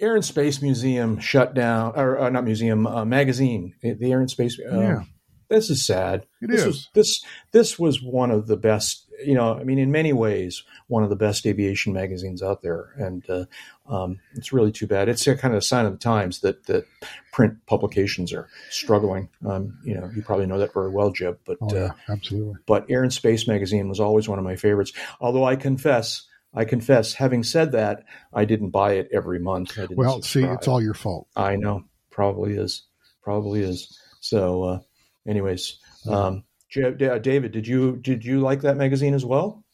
[0.00, 3.74] Air and Space Museum shut down, or uh, not museum, uh, magazine.
[3.82, 4.58] The Air and Space.
[4.60, 5.02] Uh, Yeah.
[5.50, 6.26] This is sad.
[6.42, 6.66] It this is.
[6.66, 9.07] Was, this this was one of the best.
[9.24, 12.92] You know, I mean, in many ways, one of the best aviation magazines out there,
[12.96, 13.44] and uh,
[13.88, 15.08] um, it's really too bad.
[15.08, 16.86] It's a kind of a sign of the times that that
[17.32, 19.28] print publications are struggling.
[19.46, 21.38] Um, you know, you probably know that very well, Jeb.
[21.44, 22.54] But Oh uh, absolutely.
[22.66, 24.92] but Air and Space magazine was always one of my favorites.
[25.20, 29.78] Although I confess, I confess, having said that, I didn't buy it every month.
[29.90, 31.28] Well, see, it's all your fault.
[31.36, 32.84] I know, probably is,
[33.22, 33.98] probably is.
[34.20, 34.80] So, uh,
[35.26, 39.64] anyways, um, David, did you did you like that magazine as well?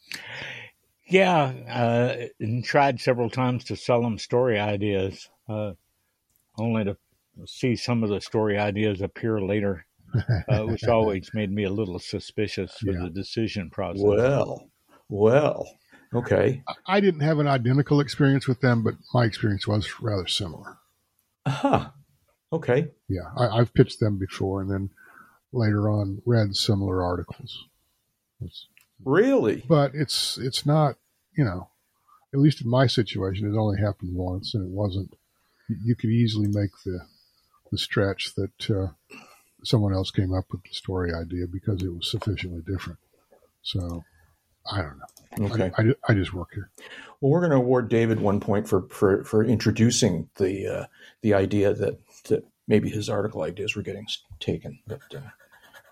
[1.07, 5.73] Yeah, uh, and tried several times to sell them story ideas, uh,
[6.57, 6.97] only to
[7.45, 9.85] see some of the story ideas appear later,
[10.49, 13.03] uh, which always made me a little suspicious of Yeah.
[13.03, 14.01] the decision process.
[14.03, 14.71] Well,
[15.09, 15.67] well,
[16.13, 16.63] okay.
[16.87, 20.77] I didn't have an identical experience with them, but my experience was rather similar.
[21.45, 21.93] Aha.
[22.51, 22.87] Okay.
[23.07, 24.89] Yeah, I, I've pitched them before, and then
[25.55, 27.65] later on read similar articles.
[28.41, 28.67] It's-
[29.03, 29.63] Really?
[29.67, 30.95] but it's it's not,
[31.37, 31.67] you know,
[32.33, 35.15] at least in my situation, it only happened once, and it wasn't.
[35.67, 36.99] You, could easily make the
[37.71, 38.87] the stretch that uh,
[39.63, 42.99] someone else came up with the story idea because it was sufficiently different.
[43.63, 44.05] So
[44.71, 45.45] I don't know.
[45.51, 45.71] Okay.
[45.77, 46.69] I, I, I just work here.
[47.19, 50.85] Well, we're going to award David one point for for, for introducing the uh,
[51.21, 51.99] the idea that,
[52.29, 54.07] that maybe his article ideas were getting
[54.39, 54.79] taken.
[54.87, 55.19] But uh,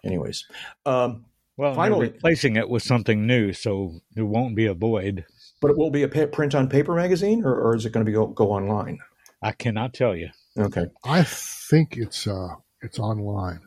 [0.03, 0.45] anyways,
[0.85, 1.25] um,
[1.55, 5.25] Well, Finally- finally, replacing it with something new, so there won't be a void.
[5.61, 8.09] but it will be a print on paper magazine, or, or is it going to
[8.09, 8.99] be go, go online?
[9.41, 10.29] I cannot tell you.
[10.57, 10.87] Okay.
[11.03, 13.61] I think it's uh it's online.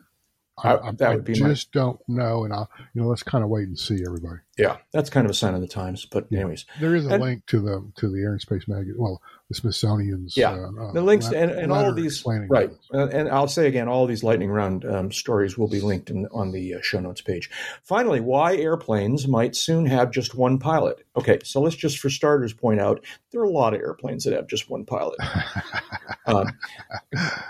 [0.63, 1.81] I, I, that would I be just my...
[1.81, 4.39] don't know, and I, you know, let's kind of wait and see, everybody.
[4.57, 6.05] Yeah, that's kind of a sign of the times.
[6.05, 8.95] But anyways, there is a and, link to the to the Air and Space magazine.
[8.97, 10.35] Well, the Smithsonian's.
[10.35, 12.69] Yeah, uh, the links and, and all of these right.
[12.93, 16.27] Uh, and I'll say again, all these lightning round um, stories will be linked in,
[16.33, 17.49] on the uh, show notes page.
[17.83, 21.05] Finally, why airplanes might soon have just one pilot.
[21.15, 24.33] Okay, so let's just for starters point out there are a lot of airplanes that
[24.33, 25.17] have just one pilot.
[26.25, 26.47] um,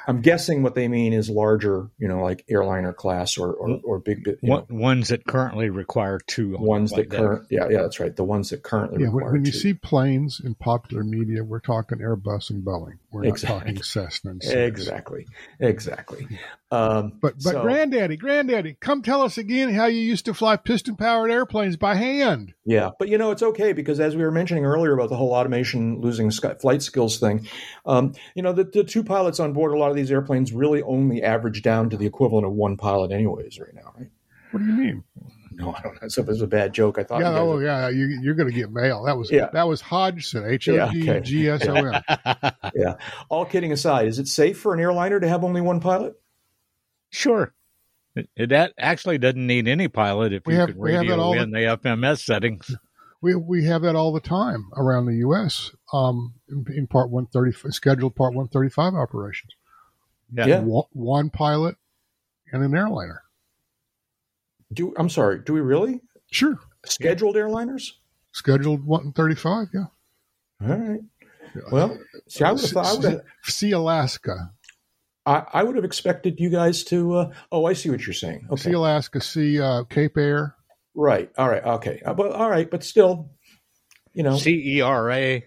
[0.07, 3.99] I'm guessing what they mean is larger, you know, like airliner class or or, or
[3.99, 4.27] big.
[4.27, 6.57] You know, ones that currently require two.
[6.59, 8.15] Ones that current, yeah, yeah, that's right.
[8.15, 9.09] The ones that currently yeah.
[9.09, 12.97] when, when you see planes in popular media, we're talking Airbus and Boeing.
[13.11, 14.31] We're not talking Cessna.
[14.31, 15.25] And exactly,
[15.59, 16.27] exactly.
[16.71, 20.57] Um, but but so, granddaddy, granddaddy, come tell us again how you used to fly
[20.57, 22.53] piston powered airplanes by hand.
[22.65, 25.33] Yeah, but you know it's okay because as we were mentioning earlier about the whole
[25.33, 27.47] automation losing flight skills thing,
[27.85, 30.81] um, you know the, the two pilots on board a lot of these airplanes really
[30.83, 34.09] only average down to the equivalent of one pilot, anyways, right now, right?
[34.51, 35.03] What do you mean?
[35.61, 36.07] No, I don't know.
[36.07, 36.99] So if it was a bad joke.
[36.99, 37.21] I thought.
[37.21, 37.39] Yeah.
[37.39, 37.89] Oh, yeah.
[37.89, 39.03] You, are going to get mail.
[39.05, 39.49] That was yeah.
[39.53, 40.45] That was Hodgson.
[40.45, 42.03] H O D G S O N.
[42.75, 42.97] Yeah.
[43.29, 46.13] All kidding aside, is it safe for an airliner to have only one pilot?
[47.09, 47.55] Sure.
[48.15, 51.59] It, it actually doesn't need any pilot if we you have, could radio in the,
[51.59, 52.75] the FMS settings.
[53.19, 55.71] We we have that all the time around the U.S.
[55.91, 59.53] Um, in, in Part 130 scheduled Part 135 operations.
[60.31, 60.45] Yeah.
[60.45, 60.59] yeah.
[60.59, 61.77] One, one pilot
[62.51, 63.23] and an airliner.
[64.73, 65.39] Do I'm sorry.
[65.39, 66.01] Do we really?
[66.31, 66.59] Sure.
[66.85, 67.43] Scheduled yeah.
[67.43, 67.93] airliners.
[68.33, 69.67] Scheduled 135.
[69.73, 69.85] Yeah.
[70.61, 70.99] All right.
[71.71, 71.97] Well,
[72.27, 72.85] see, I would have thought.
[72.85, 74.51] I would have, see Alaska.
[75.25, 77.13] I, I, would have expected you guys to.
[77.15, 78.47] Uh, oh, I see what you're saying.
[78.51, 78.61] Okay.
[78.61, 79.21] See Alaska.
[79.21, 80.55] See uh, Cape Air.
[80.93, 81.31] Right.
[81.37, 81.63] All right.
[81.63, 82.01] Okay.
[82.05, 82.69] Uh, but all right.
[82.69, 83.31] But still,
[84.13, 85.43] you know, CERA.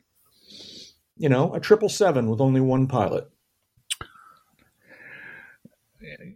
[1.17, 3.30] You know, a triple seven with only one pilot.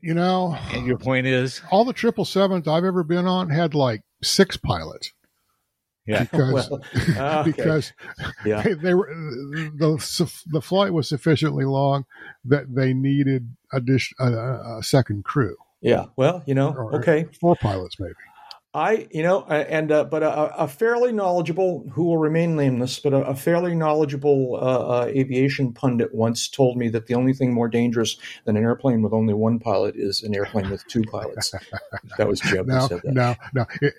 [0.03, 3.75] You know, and your point is all the triple sevens I've ever been on had
[3.75, 5.13] like six pilots.
[6.07, 6.83] Yeah, because well,
[7.17, 7.43] okay.
[7.51, 7.93] because
[8.45, 8.61] yeah.
[8.61, 12.05] They, they, were the the flight was sufficiently long
[12.45, 15.57] that they needed a, a, uh, uh, a second crew.
[15.81, 18.15] Yeah, well, you know, or, okay, four pilots maybe.
[18.75, 23.13] I, you know, and uh, but a, a, fairly knowledgeable, who will remain nameless, but
[23.13, 27.55] a, a fairly knowledgeable uh, uh, aviation pundit once told me that the only thing
[27.55, 31.55] more dangerous than an airplane with only one pilot is an airplane with two pilots.
[32.19, 33.15] that was Jeb no, who said that.
[33.15, 33.95] No, no, it,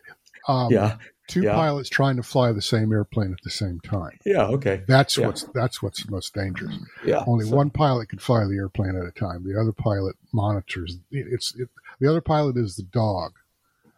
[0.50, 0.98] um, yeah,
[1.28, 1.54] two yeah.
[1.54, 4.20] pilots trying to fly the same airplane at the same time.
[4.26, 5.28] Yeah, okay, that's yeah.
[5.28, 6.78] what's that's what's most dangerous.
[7.06, 7.56] Yeah, only so.
[7.56, 9.46] one pilot can fly the airplane at a time.
[9.46, 10.98] The other pilot monitors.
[11.12, 11.70] It's it,
[12.02, 13.36] the other pilot is the dog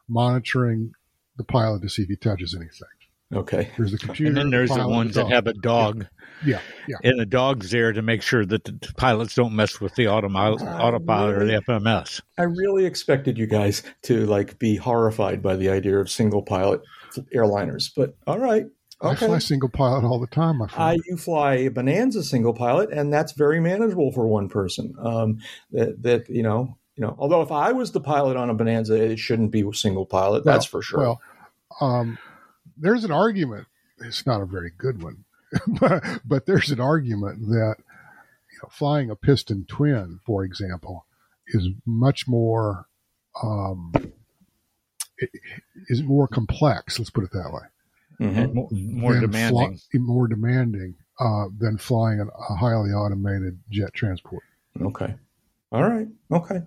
[0.10, 0.92] monitoring
[1.38, 2.88] the pilot to see if he touches anything.
[3.34, 3.70] Okay.
[3.78, 4.30] There's the computer.
[4.30, 6.08] And then there's the, the ones the that have a dog.
[6.46, 6.62] Yeah.
[6.88, 6.96] yeah.
[7.04, 10.62] And the dog's there to make sure that the pilots don't mess with the autopilot,
[10.62, 12.22] autopilot really, or the FMS.
[12.38, 16.82] I really expected you guys to like be horrified by the idea of single pilot
[17.36, 18.68] airliners, but all right.
[19.02, 19.26] Okay.
[19.26, 20.58] I fly single pilot all the time.
[20.58, 20.84] My friend.
[20.84, 24.96] I, you fly Bonanza single pilot, and that's very manageable for one person.
[25.00, 25.40] Um,
[25.72, 28.96] that, that you know, you know, although if I was the pilot on a Bonanza,
[28.96, 30.44] it shouldn't be a single pilot.
[30.44, 31.00] Well, that's for sure.
[31.00, 31.22] Well,
[31.80, 32.18] um,
[32.76, 33.68] there's an argument.
[34.00, 35.24] It's not a very good one,
[35.80, 41.06] but, but there's an argument that you know, flying a piston twin, for example,
[41.48, 42.88] is much more
[43.44, 43.94] um,
[45.88, 46.98] is more complex.
[46.98, 48.28] Let's put it that way.
[48.28, 48.56] Mm-hmm.
[48.56, 49.78] More, more demanding.
[49.78, 54.44] Fly, more demanding uh, than flying a highly automated jet transport.
[54.82, 55.14] Okay.
[55.72, 56.08] All right.
[56.32, 56.64] Okay.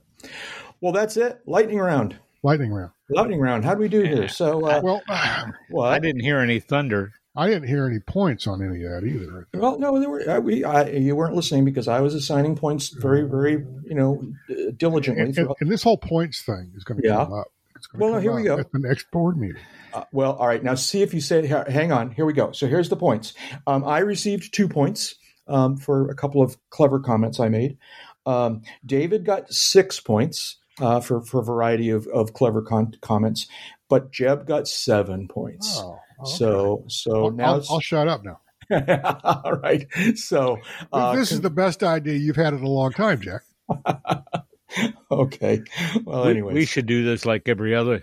[0.81, 1.41] Well, that's it.
[1.47, 2.16] Lightning round.
[2.43, 2.93] Lightning round.
[3.11, 3.64] Lightning round.
[3.64, 4.29] How do we do here?
[4.29, 5.03] So, uh, well,
[5.68, 5.93] what?
[5.93, 7.12] I didn't hear any thunder.
[7.37, 9.47] I didn't hear any points on any of that either.
[9.55, 12.89] Well, no, there were, uh, we, I, you weren't listening because I was assigning points
[12.89, 13.53] very, very,
[13.85, 14.23] you know,
[14.77, 15.25] diligently.
[15.25, 17.25] And, and, and this whole points thing is going to yeah.
[17.25, 17.53] come up.
[17.95, 18.59] well, no, here we go.
[18.59, 19.62] At the next board meeting.
[19.95, 20.62] Uh, well, all right.
[20.62, 22.11] Now, see if you say, hang on.
[22.11, 22.51] Here we go.
[22.51, 23.35] So here's the points.
[23.66, 25.14] Um, I received two points
[25.47, 27.79] um, for a couple of clever comments I made.
[28.31, 33.47] Um, David got six points uh, for for a variety of, of clever con- comments,
[33.89, 35.78] but Jeb got seven points.
[35.78, 36.31] Oh, okay.
[36.37, 38.41] So so I'll, now I'll, I'll, shut up now.
[39.24, 39.87] All right.
[40.14, 40.59] So
[40.93, 43.43] uh, this is the best idea you've had in a long time, Jack.
[45.11, 45.62] okay.
[46.05, 48.03] Well, anyway, we, we should do this like every other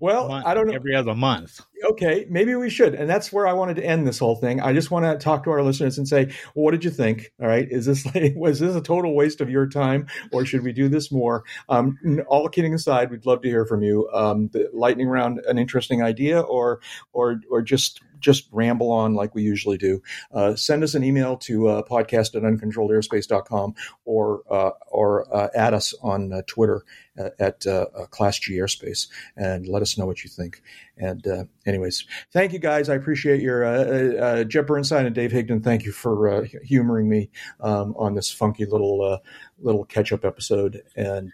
[0.00, 0.74] well, month, I don't know.
[0.74, 1.60] Every other month.
[1.82, 2.94] Okay, maybe we should.
[2.94, 4.60] And that's where I wanted to end this whole thing.
[4.60, 7.32] I just want to talk to our listeners and say, well, what did you think?
[7.40, 7.66] All right.
[7.70, 10.88] Is this like, was this a total waste of your time or should we do
[10.88, 11.44] this more?
[11.68, 11.98] Um,
[12.28, 14.08] all kidding aside, we'd love to hear from you.
[14.12, 16.80] Um, the lightning round, an interesting idea or,
[17.12, 20.02] or, or just just ramble on like we usually do,
[20.32, 23.74] uh, send us an email to uh, podcast at uncontrolledairspace.com
[24.06, 26.82] or, uh, or uh, add us on uh, Twitter
[27.18, 30.62] at, at uh, Class G Airspace and let us know what you think.
[30.96, 32.88] And anyways, thank you guys.
[32.88, 35.62] I appreciate your uh, Jeb Burnside and Dave Higdon.
[35.62, 37.30] Thank you for humoring me
[37.60, 39.20] um, on this funky little
[39.58, 40.82] little catch up episode.
[40.96, 41.32] And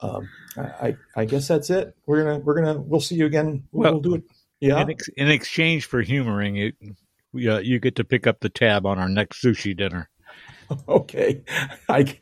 [0.00, 1.96] um, I, I guess that's it.
[2.06, 3.64] We're gonna we're gonna we'll see you again.
[3.70, 4.24] We'll, well, we'll do it.
[4.60, 4.80] Yeah.
[4.80, 8.86] In, ex- in, exchange for humoring it, uh, you get to pick up the tab
[8.86, 10.08] on our next sushi dinner.
[10.88, 11.42] Okay.
[11.86, 12.18] I,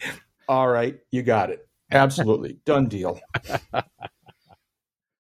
[0.49, 0.99] all right.
[1.13, 1.69] You got it.
[1.93, 2.59] Absolutely.
[2.65, 3.21] Done deal.